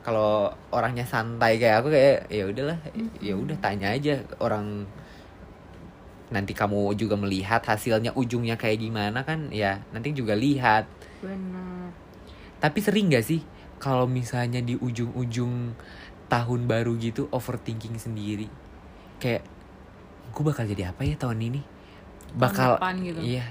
[0.00, 0.32] Kalau
[0.68, 3.20] orangnya santai kayak aku kayak ya udahlah, Mm-hmm.
[3.20, 4.88] ya udah tanya aja orang
[6.28, 10.84] nanti kamu juga melihat hasilnya ujungnya kayak gimana kan ya nanti juga lihat
[11.24, 11.88] Benar.
[12.60, 13.40] tapi sering gak sih
[13.80, 15.72] kalau misalnya di ujung-ujung
[16.28, 18.44] tahun baru gitu overthinking sendiri
[19.16, 19.40] kayak
[20.28, 21.60] gue bakal jadi apa ya tahun ini
[22.36, 23.20] bakal depan gitu.
[23.24, 23.48] iya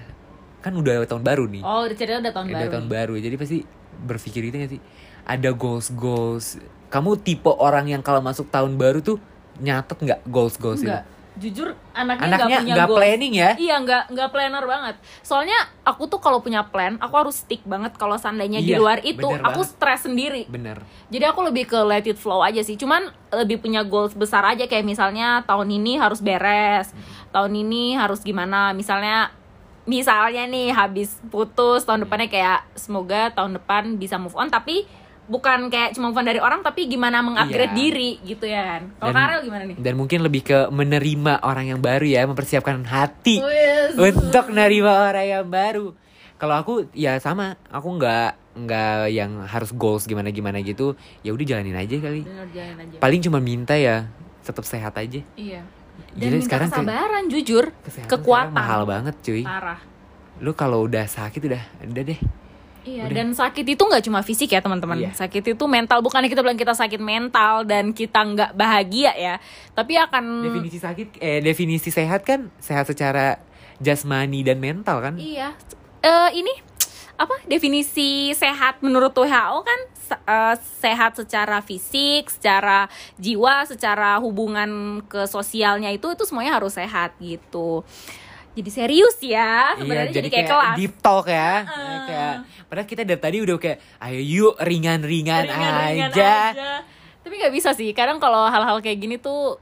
[0.67, 2.71] kan udah tahun baru nih Oh, udah cerita udah tahun udah baru.
[2.71, 2.93] tahun nih.
[2.93, 3.57] baru jadi pasti
[3.99, 4.81] berpikir itu gak sih
[5.23, 9.17] ada goals goals kamu tipe orang yang kalau masuk tahun baru tuh
[9.57, 11.03] nyatet nggak goals goals Enggak.
[11.37, 12.97] Jujur anaknya anaknya punya nggak goals.
[12.97, 14.95] planning ya Iya nggak nggak planner banget.
[15.21, 15.53] Soalnya
[15.83, 17.93] aku tuh kalau punya plan, aku harus stick banget.
[17.93, 20.45] Kalau seandainya di Iya, luar itu, aku stres sendiri.
[20.47, 22.73] bener Jadi aku lebih ke let it flow aja sih.
[22.73, 26.89] Cuman lebih punya goals besar aja kayak misalnya tahun ini harus beres,
[27.29, 28.73] tahun ini harus gimana.
[28.73, 29.29] Misalnya
[29.87, 34.83] misalnya nih habis putus tahun depannya kayak semoga tahun depan bisa move on tapi
[35.25, 37.25] bukan kayak cuma move on dari orang tapi gimana Iya.
[37.25, 38.81] mengupgrade diri gitu ya kan.
[38.97, 39.75] Kalau Karel gimana nih?
[39.77, 43.95] dan mungkin lebih ke menerima orang yang baru ya mempersiapkan hati Wis.
[43.97, 45.91] untuk menerima orang yang baru
[46.35, 51.45] kalau aku ya sama aku nggak nggak yang harus goals gimana gimana gitu ya udah
[51.45, 52.97] jalanin aja kali Bener, jalanin aja.
[52.97, 54.07] paling cuma minta ya
[54.41, 55.61] tetap sehat aja Iya.
[56.09, 58.53] Dan Jadi minta sekarang ke- kesabaran jujur, kesehatan kekuatan.
[58.53, 59.79] mahal banget cuy Parah.
[60.37, 62.21] lu kalau udah sakit udah udah deh
[62.83, 63.15] Iya, Udah.
[63.19, 64.95] dan sakit itu nggak cuma fisik ya teman-teman.
[64.97, 65.11] Iya.
[65.11, 65.99] Sakit itu mental.
[65.99, 69.43] Bukannya kita bilang kita sakit mental dan kita nggak bahagia ya,
[69.73, 73.43] tapi akan definisi sakit eh definisi sehat kan sehat secara
[73.77, 75.51] jasmani dan mental kan iya.
[75.99, 76.53] Eh ini
[77.17, 84.69] apa definisi sehat menurut WHO kan se- eh, sehat secara fisik, secara jiwa, secara hubungan
[85.03, 87.81] ke sosialnya itu itu semuanya harus sehat gitu.
[88.53, 90.75] Jadi serius ya sebenarnya jadi, kayak, kelas.
[90.75, 91.99] deep talk ya Heeh.
[92.03, 96.33] kayak padahal kita dari tadi udah kayak ayo yuk ringan-ringan Ringan-ringan aja.
[97.21, 97.91] Tapi nggak bisa sih.
[97.91, 99.61] Kadang kalau hal-hal kayak gini tuh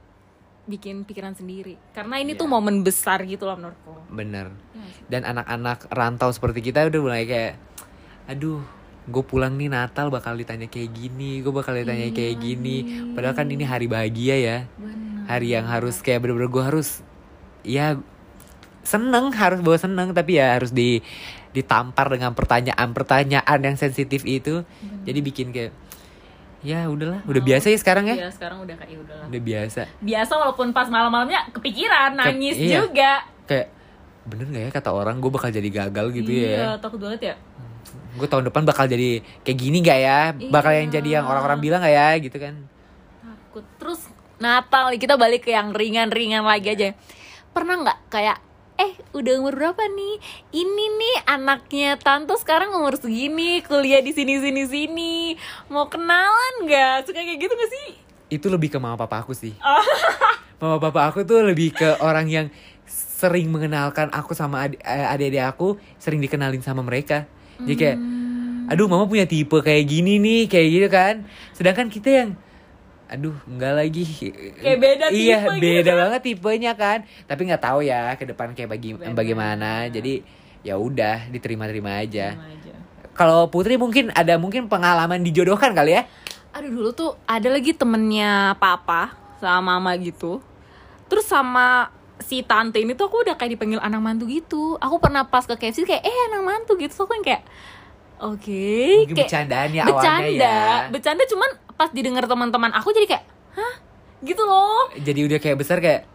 [0.64, 1.76] bikin pikiran sendiri.
[1.90, 2.52] Karena ini tuh Iya.
[2.52, 3.92] momen besar gitu loh menurutku.
[4.08, 4.65] bener Iya?
[5.06, 7.54] Dan anak-anak rantau seperti kita udah mulai kayak
[8.26, 8.60] aduh
[9.06, 13.14] gue pulang nih Natal bakal ditanya kayak gini gue bakal ditanya Iya kayak gini nih.
[13.14, 15.30] padahal kan ini hari bahagia ya Benar.
[15.30, 17.06] hari yang harus kayak bener-bener gue harus
[17.62, 17.94] ya
[18.82, 21.02] seneng harus bawa seneng tapi ya harus di
[21.50, 24.66] ditampar dengan pertanyaan-pertanyaan yang sensitif itu
[25.02, 25.72] jadi bikin kayak
[26.60, 27.48] ya udahlah udah Mau.
[27.48, 29.26] biasa ya sekarang ya Iya, sekarang udah kayak udahlah.
[29.26, 32.82] udah biasa Biasa walaupun pas malam-malamnya kepikiran, nangis iya.
[32.82, 33.22] juga.
[33.44, 33.70] kayak
[34.26, 37.34] bener gak ya kata orang gue bakal jadi gagal gitu ya iya, takut banget ya.
[38.16, 40.20] gue tahun depan bakal jadi kayak gini gak ya
[40.50, 40.94] bakal yang Iya.
[40.98, 42.54] jadi yang orang-orang bilang gak ya gitu kan
[43.56, 43.64] Takut.
[43.80, 44.00] Terus
[44.36, 46.92] Natal kita balik ke yang ringan-ringan lagi aja.
[47.56, 48.36] Pernah nggak kayak
[48.76, 50.20] eh udah umur berapa nih
[50.52, 55.14] ini nih anaknya tante sekarang umur segini kuliah di sini sini sini
[55.72, 57.88] mau kenalan nggak suka kayak gitu gak sih
[58.28, 59.56] Itu lebih ke mama papa aku sih.
[59.64, 59.80] Oh.
[60.60, 62.46] Mama papa aku tuh lebih ke orang yang
[63.16, 64.76] sering mengenalkan aku sama eh,
[65.08, 67.24] adik-adik aku, sering dikenalin sama mereka.
[67.56, 68.68] Jadi kayak, Hmm.
[68.68, 71.14] aduh mama punya tipe kayak gini nih, kayak gitu kan.
[71.56, 72.30] Sedangkan kita yang,
[73.08, 74.04] aduh enggak lagi.
[74.60, 75.96] Kayak beda Iya, tipe gitu beda kan.
[76.04, 76.98] banget tipenya kan.
[77.24, 79.16] Tapi nggak tahu ya ke depan kayak bagi Benar.
[79.16, 79.70] bagaimana.
[79.88, 80.20] Jadi
[80.60, 82.36] ya udah diterima-terima aja.
[82.36, 82.74] Aja.
[83.16, 86.04] Kalau Putri mungkin ada mungkin pengalaman dijodohkan kali ya?
[86.52, 90.40] Aduh dulu tuh ada lagi temennya papa sama mama gitu
[91.06, 94.80] Terus sama si tante ini tuh aku udah kayak dipanggil anak mantu gitu.
[94.80, 96.92] Aku pernah pas ke KFC kayak eh anak mantu gitu.
[96.92, 97.44] So aku yang kayak
[98.16, 100.88] Oke Mungkin kayak bercandaan ya Bercanda awalnya ya.
[100.88, 101.22] Bercanda.
[101.28, 103.24] Cuman pas didengar teman-teman aku jadi kayak
[103.56, 103.74] Hah?
[104.24, 104.88] Gitu loh.
[104.96, 106.08] Jadi udah kayak besar kayak,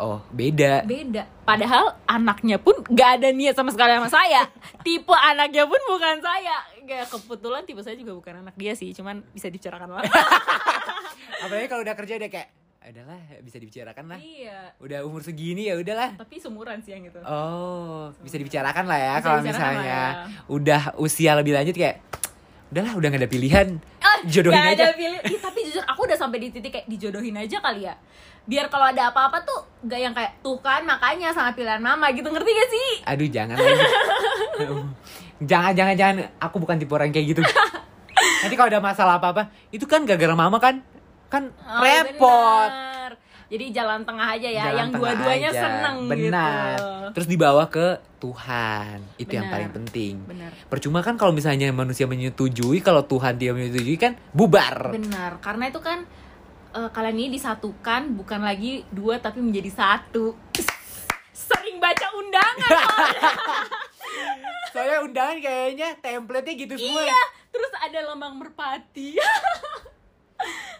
[0.00, 0.84] oh beda.
[0.88, 1.28] Beda.
[1.44, 4.48] Padahal anaknya pun gak ada niat sama sekali sama saya.
[4.84, 6.64] Tipe anaknya pun bukan saya.
[6.84, 8.92] Gak kebetulan tipe saya juga bukan anak dia sih.
[8.96, 10.04] Cuman bisa dibicarakan lah.
[11.44, 12.48] Apalagi kalau udah kerja udah kayak,
[12.82, 14.18] adalah bisa dibicarakan lah.
[14.18, 16.18] Iya Udah umur segini ya udahlah.
[16.18, 20.04] Tapi seumuran sih yang itu Oh, bisa dibicarakan lah ya kalau misalnya ya.
[20.46, 22.02] udah usia lebih lanjut kayak,
[22.68, 23.68] udahlah udah gak ada pilihan.
[23.98, 24.84] Ah, Jodohin gak aja.
[24.84, 25.20] ada pilih.
[25.24, 27.94] Ih, tapi jujur aku udah sampai di titik kayak dijodohin aja kali ya.
[28.42, 32.26] Biar kalau ada apa-apa tuh gak yang kayak tuh kan makanya sama pilihan mama gitu
[32.26, 32.90] ngerti gak sih?
[33.04, 33.78] Aduh jangan lagi.
[35.42, 37.42] jangan jangan jangan aku bukan tipe orang kayak gitu.
[38.42, 40.82] Nanti kalau ada masalah apa-apa, itu kan gara-gara mama kan?
[41.32, 42.68] Kan Oh, repot.
[42.68, 43.10] bener.
[43.48, 46.72] Jadi jalan tengah aja ya, Jalan yang dua-duanya seneng Benar.
[46.72, 46.88] gitu.
[47.12, 47.86] Terus dibawa ke
[48.18, 48.96] Tuhan.
[49.16, 49.54] Itu yang Benar.
[49.54, 50.14] paling penting.
[50.24, 50.52] Benar.
[50.68, 54.92] Percuma kan kalau misalnya manusia menyetujui, kalau Tuhan tidak menyetujui kan bubar.
[54.92, 56.04] Benar, karena itu kan
[56.72, 60.32] eh, kalian ini disatukan bukan lagi dua tapi menjadi satu.
[61.34, 62.68] Sering baca undangan.
[62.70, 63.32] soalnya.
[64.72, 67.04] Soalnya undangan kayaknya template-nya gitu semua.
[67.04, 69.12] iya, terus ada lambang merpati.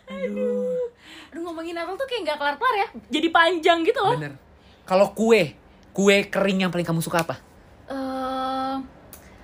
[0.07, 0.89] Aduh.
[1.29, 2.89] Aduh ngomongin Natal tuh kayak nggak kelar-kelar ya.
[3.11, 4.15] Jadi panjang gitu loh.
[4.15, 4.35] Bener.
[4.83, 5.55] Kalau kue,
[5.91, 7.37] kue kering yang paling kamu suka apa?
[7.85, 8.75] eh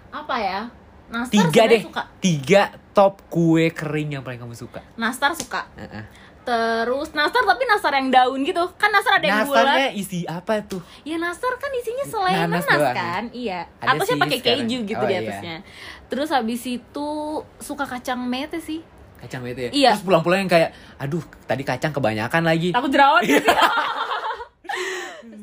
[0.08, 0.60] apa ya?
[1.08, 1.82] Nastar Tiga deh.
[1.82, 2.02] suka.
[2.18, 2.62] Tiga
[2.92, 4.84] top kue kering yang paling kamu suka.
[4.94, 5.64] Nastar suka.
[5.74, 6.04] Heeh.
[6.42, 8.72] Terus nastar tapi nastar yang daun gitu.
[8.76, 10.00] Kan nastar ada yang Nastarnya bulat.
[10.00, 10.80] isi apa tuh?
[11.04, 13.24] Ya nastar kan isinya selai Nanas nanas, kan?
[13.30, 13.68] Iya.
[13.78, 15.20] Ada Atasnya sih pakai keju gitu Oh, di iya.
[15.22, 15.56] atasnya.
[16.08, 17.08] Terus habis itu
[17.58, 18.80] suka kacang mete sih.
[19.18, 19.70] Kacang itu ya?
[19.70, 19.90] Iya.
[19.94, 22.70] Terus pulang-pulang yang kayak, aduh tadi kacang kebanyakan lagi.
[22.70, 23.40] Takut jerawat Iya.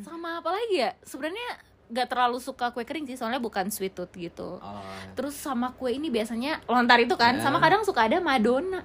[0.01, 0.91] Sama apa lagi ya?
[1.01, 1.49] Sebenarnya
[1.85, 4.57] gak terlalu suka kue kering sih, soalnya bukan sweet tooth gitu.
[4.57, 4.81] Oh.
[5.13, 7.41] Terus sama kue ini biasanya lontar itu kan, Ya.
[7.43, 8.81] sama kadang suka ada Madonna.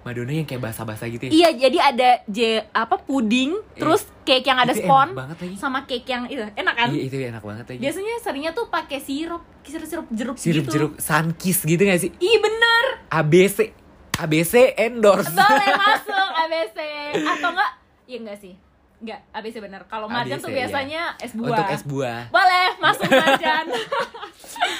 [0.00, 1.32] Madonna yang kayak basah-basah gitu ya?
[1.32, 2.38] Iya, jadi ada j
[2.72, 5.12] apa puding, terus cake yang ada spon,
[5.56, 6.88] sama cake yang itu enak kan?
[6.88, 7.80] Iya itu enak banget lagi.
[7.84, 10.72] Biasanya seringnya tuh pakai sirup, sirup sirup jeruk Sirup gitu.
[10.72, 12.10] jeruk sunkist gitu gak sih?
[12.16, 13.76] Ih bener, ABC
[14.20, 15.32] ABC endorse.
[15.32, 16.78] boleh masuk ABC
[17.16, 17.70] atau enggak?
[18.04, 18.54] Iya enggak sih,
[19.00, 19.82] enggak ABC bener.
[19.86, 20.58] Kalau marjan ABC, tuh iya.
[20.64, 21.48] biasanya es buah.
[21.48, 22.20] Untuk es buah.
[22.28, 23.66] Boleh masuk marjan.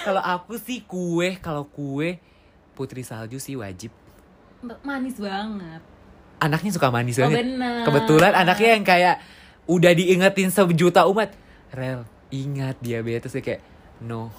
[0.03, 2.20] Kalau aku sih kue, kalau kue
[2.74, 3.93] putri salju sih wajib.
[4.84, 5.80] Manis banget.
[6.41, 7.45] Anaknya suka manis Oh banget.
[7.45, 7.84] bener.
[7.84, 9.16] Kebetulan anaknya yang kayak
[9.64, 11.32] udah diingetin sejuta umat.
[11.70, 13.62] Rel, ingat diabetes ya kayak
[14.01, 14.32] no.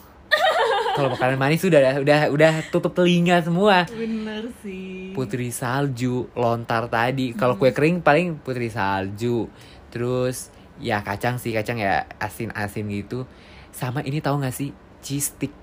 [0.91, 3.87] Kalau makanan manis udah udah udah tutup telinga semua.
[3.87, 5.11] Bener sih.
[5.11, 7.31] Putri salju, lontar tadi.
[7.31, 9.47] Kalau kue kering paling putri salju.
[9.87, 13.23] Terus ya kacang sih, kacang ya asin-asin gitu.
[13.69, 14.71] Sama ini tahu gak sih?
[14.99, 15.53] Cheese stick.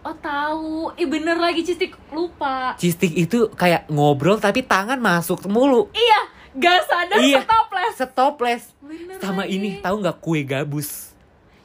[0.00, 2.72] Oh tahu, eh bener lagi cistik lupa.
[2.74, 5.92] Cheese stick itu kayak ngobrol tapi tangan masuk mulu.
[5.92, 6.20] Iya,
[6.56, 7.40] gak sadar Iya.
[7.44, 7.92] stoples.
[7.94, 8.62] Setoples.
[8.80, 9.58] Bener Sama lagi.
[9.58, 11.12] ini tahu nggak kue gabus?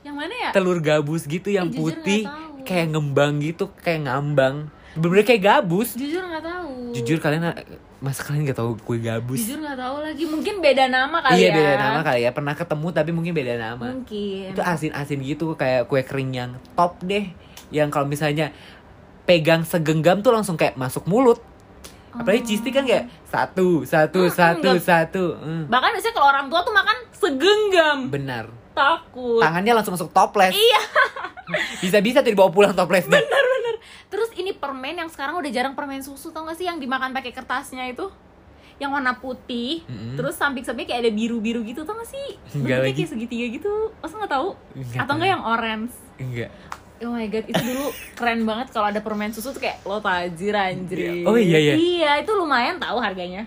[0.04, 0.50] Yang mana ya?
[0.52, 2.45] Telur gabus gitu yang Eh, jujur putih nggak tahu.
[2.66, 4.68] Kayak ngembang gitu, kayak ngambang.
[4.96, 5.94] Bener-bener kayak gabus.
[5.94, 6.72] Jujur nggak tahu.
[6.96, 7.52] Jujur kalian
[8.00, 9.40] masa kalian nggak tahu kue gabus?
[9.40, 10.24] Jujur nggak tahu lagi.
[10.24, 11.56] Mungkin beda nama kali iya ya.
[11.56, 12.32] beda nama kali ya.
[12.32, 13.86] Pernah ketemu tapi mungkin beda nama.
[13.92, 14.56] Mungkin.
[14.56, 17.28] Itu asin-asin gitu kayak kue kering yang top deh.
[17.70, 18.56] Yang kalau misalnya
[19.26, 21.44] pegang segenggam tuh langsung kayak masuk mulut.
[22.16, 24.88] Apalagi cheese stick kan kayak satu, satu, Hmm, satu, enggak.
[24.88, 25.24] satu.
[25.36, 25.68] Hmm.
[25.68, 27.98] Bahkan biasanya kalau orang tua tuh makan segenggam.
[28.08, 28.46] Benar.
[28.76, 29.40] Takut.
[29.40, 30.52] Tangannya langsung masuk toples.
[30.52, 30.82] Iya.
[31.84, 33.16] Bisa-bisa tuh dibawa pulang toplesnya.
[33.16, 33.76] bener bener.
[34.06, 37.32] Terus ini permen yang sekarang udah jarang permen susu tau gak sih yang dimakan pakai
[37.32, 38.12] kertasnya itu?
[38.76, 40.20] Yang warna putih, Mm-mm.
[40.20, 42.36] terus samping-samping kayak ada biru-biru gitu tau gak sih?
[42.58, 42.94] Enggak lagi.
[42.98, 43.72] kayak segitiga gitu.
[43.98, 44.50] Masa nggak tahu?
[44.76, 45.94] Enggak Atau enggak yang orange?
[46.20, 46.52] Enggak.
[46.96, 50.56] Oh my god, itu dulu keren banget kalau ada permen susu tuh kayak lo tajir
[50.56, 51.28] anjir.
[51.28, 51.74] Oh, iya, iya.
[51.76, 53.44] Iya, itu lumayan tahu harganya.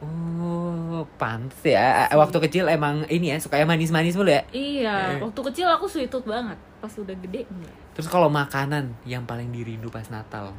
[0.00, 2.08] Oh, pantes ya.
[2.10, 4.42] Waktu kecil emang ini ya, suka yang manis-manis mulu ya.
[4.48, 5.20] Iya, Eh.
[5.20, 6.56] waktu kecil aku sweet tooth banget.
[6.80, 7.76] Pas udah gede enggak.
[7.92, 10.56] Terus kalau makanan yang paling dirindu pas Natal.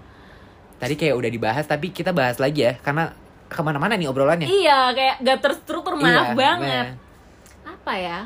[0.77, 3.13] Tadi kayak udah dibahas, tapi kita bahas lagi ya, karena
[3.45, 4.45] ke mana-mana nih obrolannya.
[4.45, 6.85] Iya, kayak gak terstruktur maaf Iya, banget.
[6.93, 7.73] nah.
[7.73, 8.19] Apa ya?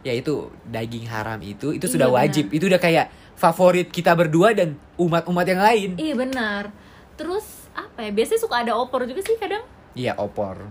[0.00, 2.48] Ya itu daging haram itu, itu Iya, sudah wajib.
[2.48, 5.90] Itu udah kayak favorit kita berdua dan umat-umat yang lain.
[5.94, 6.72] Iya benar.
[7.14, 8.10] Terus apa ya?
[8.10, 9.62] Biasanya suka ada opor juga sih kadang.
[9.98, 10.62] Iya opor.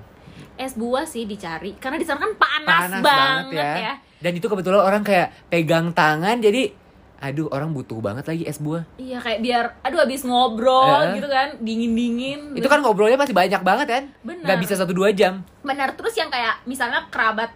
[0.56, 3.74] Es buah sih dicari karena di sana kan panas, Panas banget, banget ya.
[3.78, 3.94] ya.
[4.18, 6.74] Dan itu kebetulan orang kayak pegang tangan, jadi
[7.18, 8.86] aduh orang butuh banget lagi es buah.
[8.96, 11.18] Iya kayak biar aduh habis ngobrol Eh.
[11.18, 12.54] gitu kan, dingin-dingin.
[12.54, 14.04] Itu kan ngobrolnya pasti banyak banget kan?
[14.24, 14.48] Benar.
[14.48, 15.44] Gak bisa satu dua jam.
[15.60, 17.52] benar terus yang kayak misalnya kerabat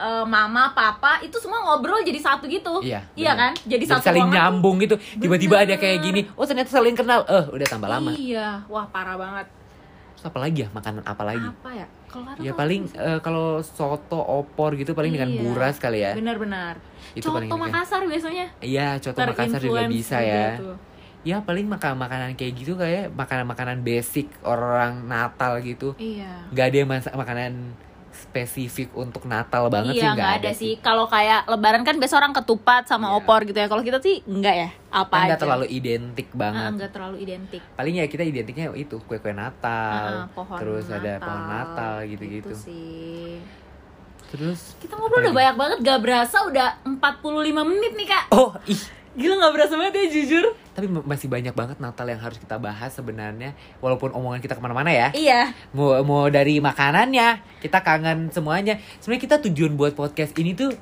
[0.00, 2.80] eh, mama, papa itu semua ngobrol jadi satu gitu.
[2.80, 3.04] Iya.
[3.12, 3.42] Iya bener.
[3.44, 3.52] kan?
[3.68, 4.96] Jadi, satu saling ruangan nyambung gitu.
[4.96, 6.20] Tiba-tiba ada kayak gini.
[6.32, 7.20] Oh ternyata saling kenal.
[7.28, 8.10] Eh udah tambah lama.
[8.10, 9.46] Iya, wah parah banget.
[10.20, 10.68] Terus apa lagi ya?
[10.68, 11.48] Makanan apa lagi?
[11.48, 11.86] Apa ya?
[12.04, 15.40] Kalau Ya paling eh, kalau soto opor gitu paling dengan Iya.
[15.40, 16.12] buras kali ya.
[16.12, 16.76] benar-benar.
[17.16, 17.72] Itu paling Coto ini kan.
[17.72, 18.46] Makassar biasanya.
[18.60, 20.60] Iya, coto Makassar juga bisa ya.
[20.60, 20.76] tuh.
[21.20, 25.96] Ya paling makan makanan kayak gitu kayak makanan-makanan basic orang Natal gitu.
[25.96, 26.52] Iya.
[26.52, 27.72] Gak ada yang masak makanan
[28.30, 30.72] spesifik untuk Natal banget sih iya, nggak nggak ada sih.
[30.78, 33.18] Kalau kaih lebaran kan biasa orang ketupat sama Iya.
[33.18, 33.66] opor gitu ya.
[33.66, 34.68] Kalau kita sih enggak ya.
[34.88, 35.26] Apa Kan aja.
[35.28, 36.70] nggak terlalu identik Ah, banget.
[36.72, 37.62] enggak terlalu identik.
[37.74, 42.48] Paling ya kita identiknya itu kue-kue Natal, Ah, pohon terus ada Natal, pohon Natal gitu-gitu.
[42.48, 43.42] Gitu sih.
[44.30, 47.34] Terus Kita ngobrol udah banyak banget, gak berasa udah 45
[47.66, 48.78] menit nih kak oh ih,
[49.10, 52.88] Gila gak berasa banget ya jujur tapi masih banyak banget Natal yang harus kita bahas
[52.88, 53.52] sebenarnya.
[53.78, 55.10] Walaupun omongan kita ke mana-mana ya.
[55.12, 58.78] Iya Mau mau dari makanannya, kita kangen semuanya.
[58.96, 60.72] Sebenarnya kita tujuan buat podcast ini tuh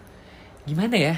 [0.62, 1.14] gimana ya?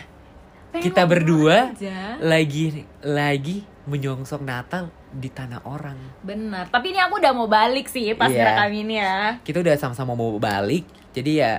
[0.70, 2.14] Pengen Kita berdua aja.
[2.22, 5.98] lagi lagi menyongsong Natal di tanah orang.
[6.22, 8.54] Bener Tapi ini aku udah mau balik sih pas Iya.
[8.54, 11.52] rekam ini ya Kita udah sama-sama mau balik, jadi ya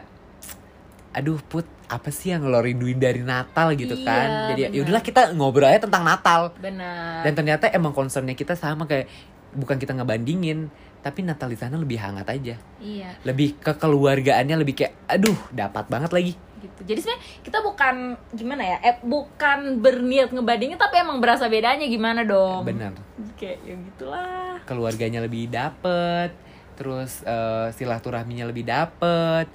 [1.11, 4.27] aduh put apa sih yang lo rinduin dari Natal gitu Iya, kan?
[4.55, 4.77] Jadi ya benar.
[4.79, 6.41] yaudahlah kita ngobrol aja tentang Natal.
[6.55, 9.11] Bener dan ternyata emang concernnya kita sama kayak
[9.51, 10.71] bukan kita ngebandingin
[11.03, 12.55] tapi Natal di sana lebih hangat aja.
[12.79, 13.11] Iya.
[13.27, 16.33] Lebih kekeluargaannya lebih kayak aduh dapat banget lagi.
[16.61, 16.81] Gitu.
[16.85, 17.95] Jadi sebenarnya kita bukan
[18.37, 22.61] Gimana ya eh, Bukan berniat ngebandingin Tapi emang berasa bedanya gimana dong?
[22.69, 22.93] Benar.
[23.33, 24.61] Kayak ya gitulah.
[24.69, 26.37] Keluarganya lebih dapet
[26.77, 29.45] terus eh, silaturahminya lebih dapet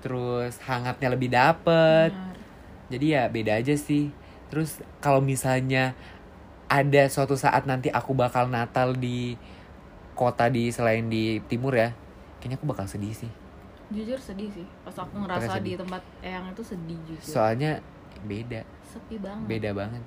[0.00, 2.10] terus hangatnya lebih dapet.
[2.12, 2.36] Benar.
[2.90, 4.10] jadi ya beda aja sih.
[4.50, 5.94] Terus kalau misalnya
[6.66, 9.38] ada suatu saat nanti aku bakal Natal di
[10.18, 11.94] kota di selain di timur ya
[12.42, 13.30] kayaknya aku bakal sedih sih.
[13.94, 14.66] Jujur sedih sih.
[14.82, 17.30] Pas aku ngerasa di tempat Eyang itu sedih jujur.
[17.38, 17.78] Soalnya
[18.26, 18.66] beda.
[18.86, 19.46] Sepi banget.
[19.46, 20.02] Beda banget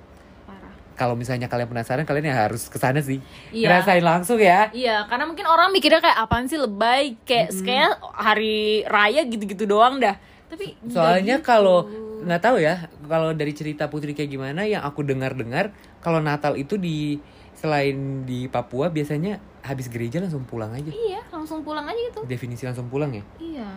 [0.94, 3.18] kalau misalnya kalian penasaran kalian ya harus ke sana sih
[3.50, 3.66] Iya.
[3.68, 8.86] ngerasain langsung ya Iya, karena mungkin orang mikirnya kayak apaan sih lebay, kayak kayak hari
[8.86, 10.14] raya gitu-gitu doang dah.
[10.46, 11.46] Tapi soalnya gitu.
[11.46, 11.90] kalau
[12.24, 16.80] nggak tahu ya kalau dari cerita putri kayak gimana yang aku dengar-dengar kalau Natal itu
[16.80, 17.18] di
[17.52, 22.20] selain di Papua biasanya habis gereja langsung pulang aja iya langsung pulang aja gitu.
[22.24, 23.68] definisi langsung pulang ya Iya.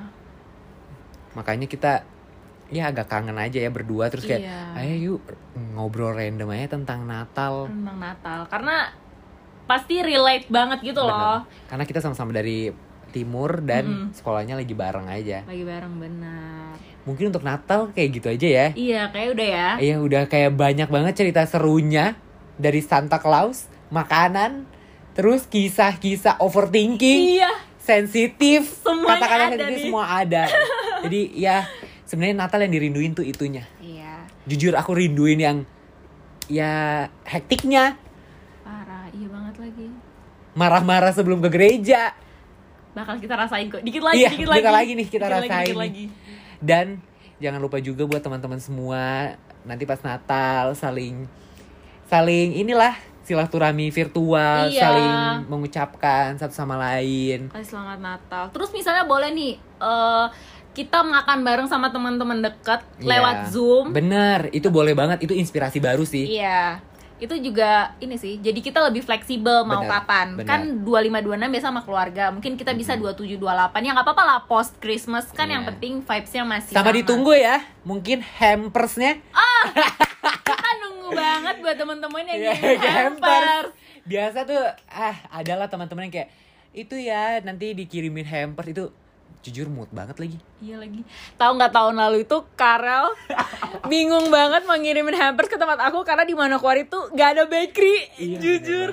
[1.36, 2.08] makanya kita
[2.70, 4.60] ya agak kangen aja ya berdua terus kayak Iya.
[4.78, 5.22] ayo yuk
[5.74, 8.92] ngobrol random aja tentang Natal Tentang Natal karena
[9.64, 11.42] pasti relate banget gitu loh.
[11.42, 11.68] Bener.
[11.68, 12.72] karena kita sama-sama dari
[13.10, 14.08] timur dan Mm-mm.
[14.14, 16.76] sekolahnya lagi bareng aja Lagi bareng benar.
[17.04, 19.70] mungkin untuk Natal kayak gitu aja ya Iya, kayak udah ya.
[19.78, 22.20] Iya udah kayak banyak banget cerita serunya
[22.56, 24.68] dari Santa Claus, makanan,
[25.14, 27.52] terus kisah-kisah overthinking, Iya.
[27.78, 30.44] sensitif, kata-kata sensitif semua ada.
[31.04, 31.64] Jadi ya
[32.08, 33.68] sebenarnya Natal yang dirinduin tuh itunya.
[33.78, 34.24] Iya.
[34.46, 35.58] Jujur aku rinduin yang
[36.48, 36.72] ya
[37.22, 38.00] hektiknya,
[38.64, 39.88] Parah, iya banget lagi.
[40.54, 42.16] marah-marah sebelum ke gereja.
[42.94, 43.80] Bakal kita rasain kok.
[43.80, 44.64] Dikit lagi, Iya, dikit lagi.
[44.66, 45.78] lagi nih kita Dikit lagi, rasain dikit nih.
[45.78, 46.06] lagi.
[46.58, 46.86] Dan
[47.38, 51.28] jangan lupa juga buat teman-teman semua nanti pas Natal saling
[52.06, 54.80] saling inilah silaturahmi virtual, Iya.
[54.80, 55.14] saling
[55.46, 57.52] mengucapkan satu sama lain.
[57.52, 58.44] Kasih selamat Natal.
[58.50, 60.26] Terus misalnya boleh nih eh
[60.78, 63.50] kita makan bareng sama teman-teman dekat lewat Iya.
[63.50, 63.86] Zoom.
[63.90, 66.38] Bener, itu boleh banget, itu inspirasi baru sih.
[66.38, 66.86] Iya.
[67.18, 68.38] Itu juga ini sih.
[68.38, 70.28] Jadi kita lebih fleksibel mau Bener, kapan.
[70.38, 70.46] bener.
[70.46, 72.30] Kan 2526 biasa sama keluarga.
[72.30, 73.42] Mungkin kita bisa 2728.
[73.82, 75.74] Ya nggak apa-apa lah post Christmas kan yang Iya.
[75.74, 79.18] penting vibes-nya masih Sama ditunggu ya, mungkin hampersnya.
[80.46, 82.82] Kita nunggu banget buat teman-teman yang Iya, ngirim
[83.18, 83.68] hampers.
[84.04, 86.30] Biasa tuh, ah adalah teman-teman yang kayak
[86.72, 88.86] itu ya nanti dikirimin hampers itu
[89.42, 90.38] jujur mood banget lagi.
[90.60, 91.02] Iya lagi.
[91.40, 93.12] Tahu nggak tahun lalu itu Karel
[93.92, 98.12] bingung banget mau ngirimin hampers ke tempat aku karena di Manokwari tuh nggak ada bakery.
[98.20, 98.90] Iya, Jujur.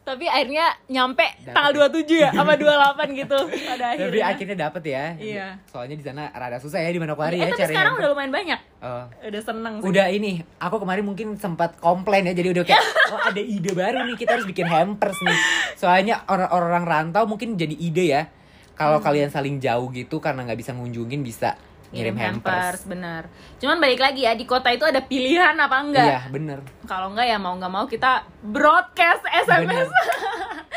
[0.00, 1.86] Tapi akhirnya nyampe Dapet tanggal ya.
[1.92, 2.52] 27 ya sama
[3.06, 4.10] 28 gitu pada akhirnya.
[4.10, 5.04] Tapi akhirnya dapet ya.
[5.20, 5.46] Iya.
[5.68, 8.32] Soalnya di sana rada susah ya di Manokwari eh, ya tapi cari sekarang udah lumayan
[8.32, 8.60] banyak.
[8.80, 9.04] Oh.
[9.28, 9.86] Udah seneng sih.
[9.92, 12.80] Udah ini, aku kemarin mungkin sempat komplain ya, jadi udah kayak,
[13.12, 15.38] oh ada ide baru nih, kita harus bikin hampers nih.
[15.76, 18.22] Soalnya orang-orang rantau mungkin jadi ide ya,
[18.80, 19.04] kalau Hmm.
[19.04, 21.52] kalian saling jauh gitu karena nggak bisa ngunjungin bisa
[21.90, 22.86] ngirim hampers.
[22.86, 23.26] bener.
[23.58, 26.06] Cuman balik lagi ya di kota itu ada pilihan apa enggak?
[26.06, 29.68] Iya bener, Kalau enggak ya mau nggak mau kita broadcast SMS.
[29.68, 29.86] bener.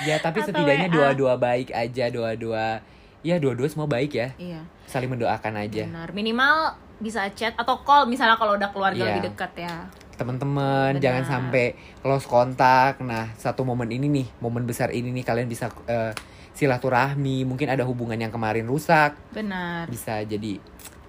[0.04, 0.96] ya tapi Atau setidaknya WA.
[1.14, 2.82] doa-doa baik aja, doa-doa,
[3.22, 4.66] ya doa-doa semua baik ya, iya.
[4.84, 5.86] saling mendoakan aja.
[5.86, 6.10] Benar.
[6.12, 6.56] Minimal
[6.98, 9.08] bisa chat atau call misalnya kalau udah keluarga Iya.
[9.14, 9.76] lebih dekat ya.
[10.14, 15.46] teman-teman jangan sampai close kontak nah satu momen ini nih momen besar ini nih kalian
[15.46, 16.14] bisa eh,
[16.54, 19.90] silaturahmi mungkin ada hubungan yang kemarin rusak Benar.
[19.90, 20.58] bisa jadi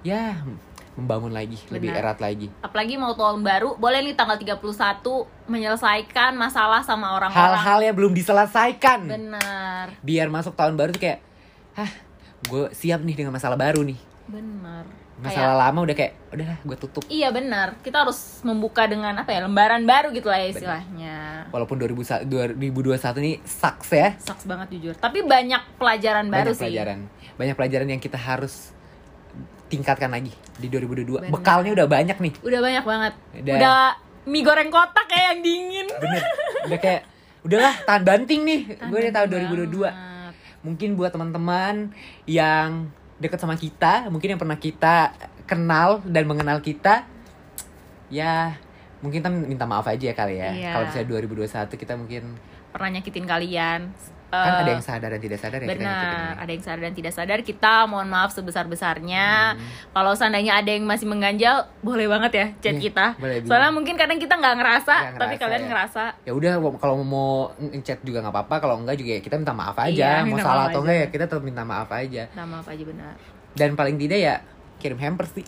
[0.01, 0.41] ya
[0.95, 2.01] membangun lagi lebih Benar.
[2.15, 4.63] erat lagi Apalagi mau tahun baru, boleh nih tanggal 31
[5.49, 7.35] menyelesaikan masalah sama orang-orang.
[7.51, 9.87] hal-hal yang belum diselesaikan Benar.
[10.01, 11.21] biar masuk tahun baru tuh kayak
[11.75, 11.91] hah
[12.45, 14.87] gue siap nih dengan masalah baru nih Benar.
[15.25, 19.41] Masalah lama udah kayak udahlah gue tutup Iya benar, kita harus membuka dengan apa ya
[19.43, 21.16] lembaran baru gitu lah ya istilahnya.
[21.49, 22.29] walaupun 2001
[22.61, 24.95] 2021 ini sucks ya Saks banget jujur.
[24.95, 26.62] Tapi banyak pelajaran baru banyak sih.
[26.68, 26.99] pelajaran
[27.35, 28.70] banyak pelajaran yang kita harus
[29.66, 31.33] tingkatkan lagi di 2022 Benar.
[31.33, 33.12] bekalnya udah banyak nih Udah banyak banget.
[33.35, 33.55] Udah.
[33.57, 33.83] Udah,
[34.25, 35.87] mie goreng kotak kayak yang dingin.
[35.91, 36.22] bener
[36.64, 37.03] udah kayak
[37.41, 39.68] udahlah tahan banting nih gue udah tahun Banget.
[39.68, 41.93] 2022 mungkin buat teman-teman
[42.25, 42.89] yang
[43.25, 45.16] deket sama kita mungkin yang pernah kita
[45.49, 47.09] kenal dan mengenal kita
[48.12, 48.61] ya
[49.01, 50.70] mungkin kita minta maaf aja ya kali ya Iya.
[50.77, 51.09] kalau misalnya
[51.41, 52.25] 2021 kita mungkin
[52.75, 53.81] Pernah nyakitin kalian.
[54.37, 56.35] Kan Eh, ada yang sadar dan tidak sadar ya kita Benar, ya.
[56.37, 57.39] ada yang sadar dan tidak sadar.
[57.41, 59.28] Kita mohon maaf sebesar-besarnya.
[59.53, 59.62] Hmm.
[59.91, 63.07] Kalau seandainya ada yang masih mengganjal, boleh banget ya chat Iya, kita.
[63.16, 65.68] boleh, Soalnya mungkin kadang kita nggak ngerasa, Nggak tapi ngerasa, kalian ya.
[65.68, 66.03] ngerasa.
[66.20, 69.76] ya udah kalau mau ngechat juga nggak apa-apa kalau enggak juga ya kita minta maaf
[69.76, 72.45] aja Iya, mau minta salah maaf atau enggak ya kita tetap minta maaf aja Nah,
[72.45, 73.14] maaf aja benar.
[73.53, 74.37] dan paling tidak ya
[74.76, 75.47] kirim hampers sih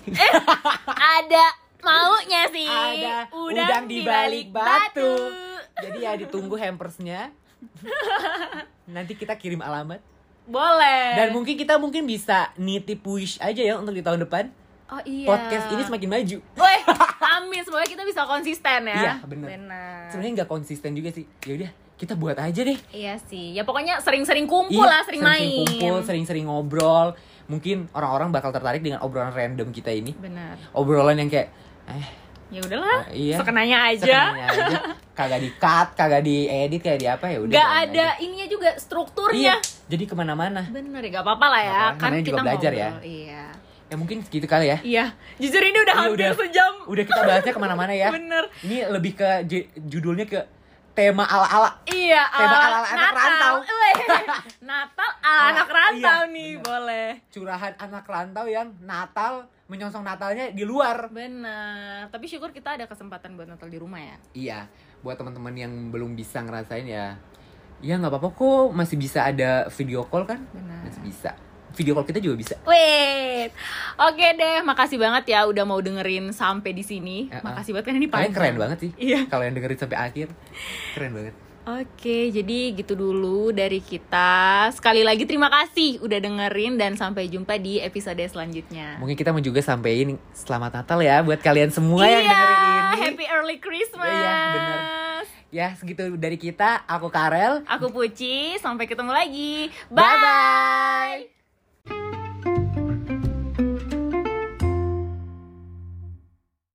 [0.97, 1.45] ada
[1.79, 2.67] maunya sih.
[2.67, 5.13] Ada udang di balik batu.
[5.77, 7.31] jadi ya ditunggu hampersnya
[8.87, 9.99] nanti kita kirim alamat
[10.47, 11.19] Boleh.
[11.19, 14.47] dan mungkin kita mungkin bisa nitip wish aja ya untuk di tahun depan
[14.87, 15.27] oh iya.
[15.27, 16.79] podcast ini semakin maju Woi,
[17.35, 18.95] amin semoga kita bisa konsisten ya.
[18.95, 19.13] Iya.
[19.27, 20.07] Benar.
[20.09, 23.57] sebenarnya nggak konsisten juga sih ya udah kita buat aja deh Iya sih.
[23.57, 25.65] Ya pokoknya sering-sering kumpul Iya, lah, sering, main.
[25.65, 27.17] kumpul sering-sering ngobrol
[27.49, 30.61] mungkin orang-orang bakal tertarik dengan obrolan random kita ini Benar.
[30.77, 31.51] obrolan yang kayak
[31.89, 33.37] eh Ya udahlah, Ah, iya.
[33.37, 34.07] sekenanya aja.
[34.23, 34.79] sekenanya aja
[35.13, 38.21] kagak di cut kagak di edit kayak di apa ya udah Gak jalan ada aja.
[38.21, 39.35] ininya juga strukturnya.
[39.35, 39.55] iya
[39.87, 41.67] jadi ke mana-mana Bener ya, gak apa-apa lah ya.
[41.67, 42.89] Nggak apa-apa, Kan kita juga belajar ya.
[42.93, 43.09] ngobrol.
[43.09, 43.45] Iya.
[43.87, 45.05] ya mungkin gitu kali ya Iya.
[45.37, 46.31] Jujur ini udah Iya, hampir udah.
[46.37, 46.73] sejam.
[46.87, 48.45] udah kita bahasnya ke mana-mana ya Bener.
[48.61, 49.29] ini lebih ke
[49.81, 50.41] judulnya ke
[50.93, 53.55] tema ala-ala Iya, Tema ala ala anak rantau.
[54.63, 56.63] Natal ala anak rantau iya, nih, bener.
[56.63, 57.09] boleh.
[57.29, 62.07] curahan anak rantau yang Natal menyongsong Natalnya di luar Bener.
[62.07, 64.17] Tapi syukur kita ada kesempatan buat Natal di rumah ya.
[64.33, 64.59] iya
[64.99, 67.15] buat teman-teman yang belum bisa ngerasain ya
[67.79, 70.83] ya nggak apa-apa kok masih bisa ada video call kan Benar.
[70.83, 71.31] masih bisa
[71.73, 73.53] video call kita juga bisa Wait,
[73.97, 77.29] oke deh, makasih banget ya udah mau dengerin sampai di sini.
[77.29, 78.35] Ya, Makasih banget kan ini kalian panjang.
[78.35, 79.21] keren banget sih Iya.
[79.29, 80.27] kalau yang dengerin sampai akhir
[80.97, 81.35] keren banget
[81.67, 84.71] Oke, jadi gitu dulu dari kita.
[84.71, 89.03] Sekali lagi terima kasih udah dengerin dan sampai jumpa di episode selanjutnya.
[89.03, 92.99] mungkin kita mau juga sampein selamat Natal ya buat kalian semua yang iya, dengerin ini
[93.03, 94.07] happy early Christmas.
[94.07, 94.79] Iya, bener.
[95.51, 99.67] ya segitu dari kita aku Karel Aku Puci, sampai ketemu lagi.
[99.91, 101.19] Bye-bye.
[101.91, 102.26] Bye.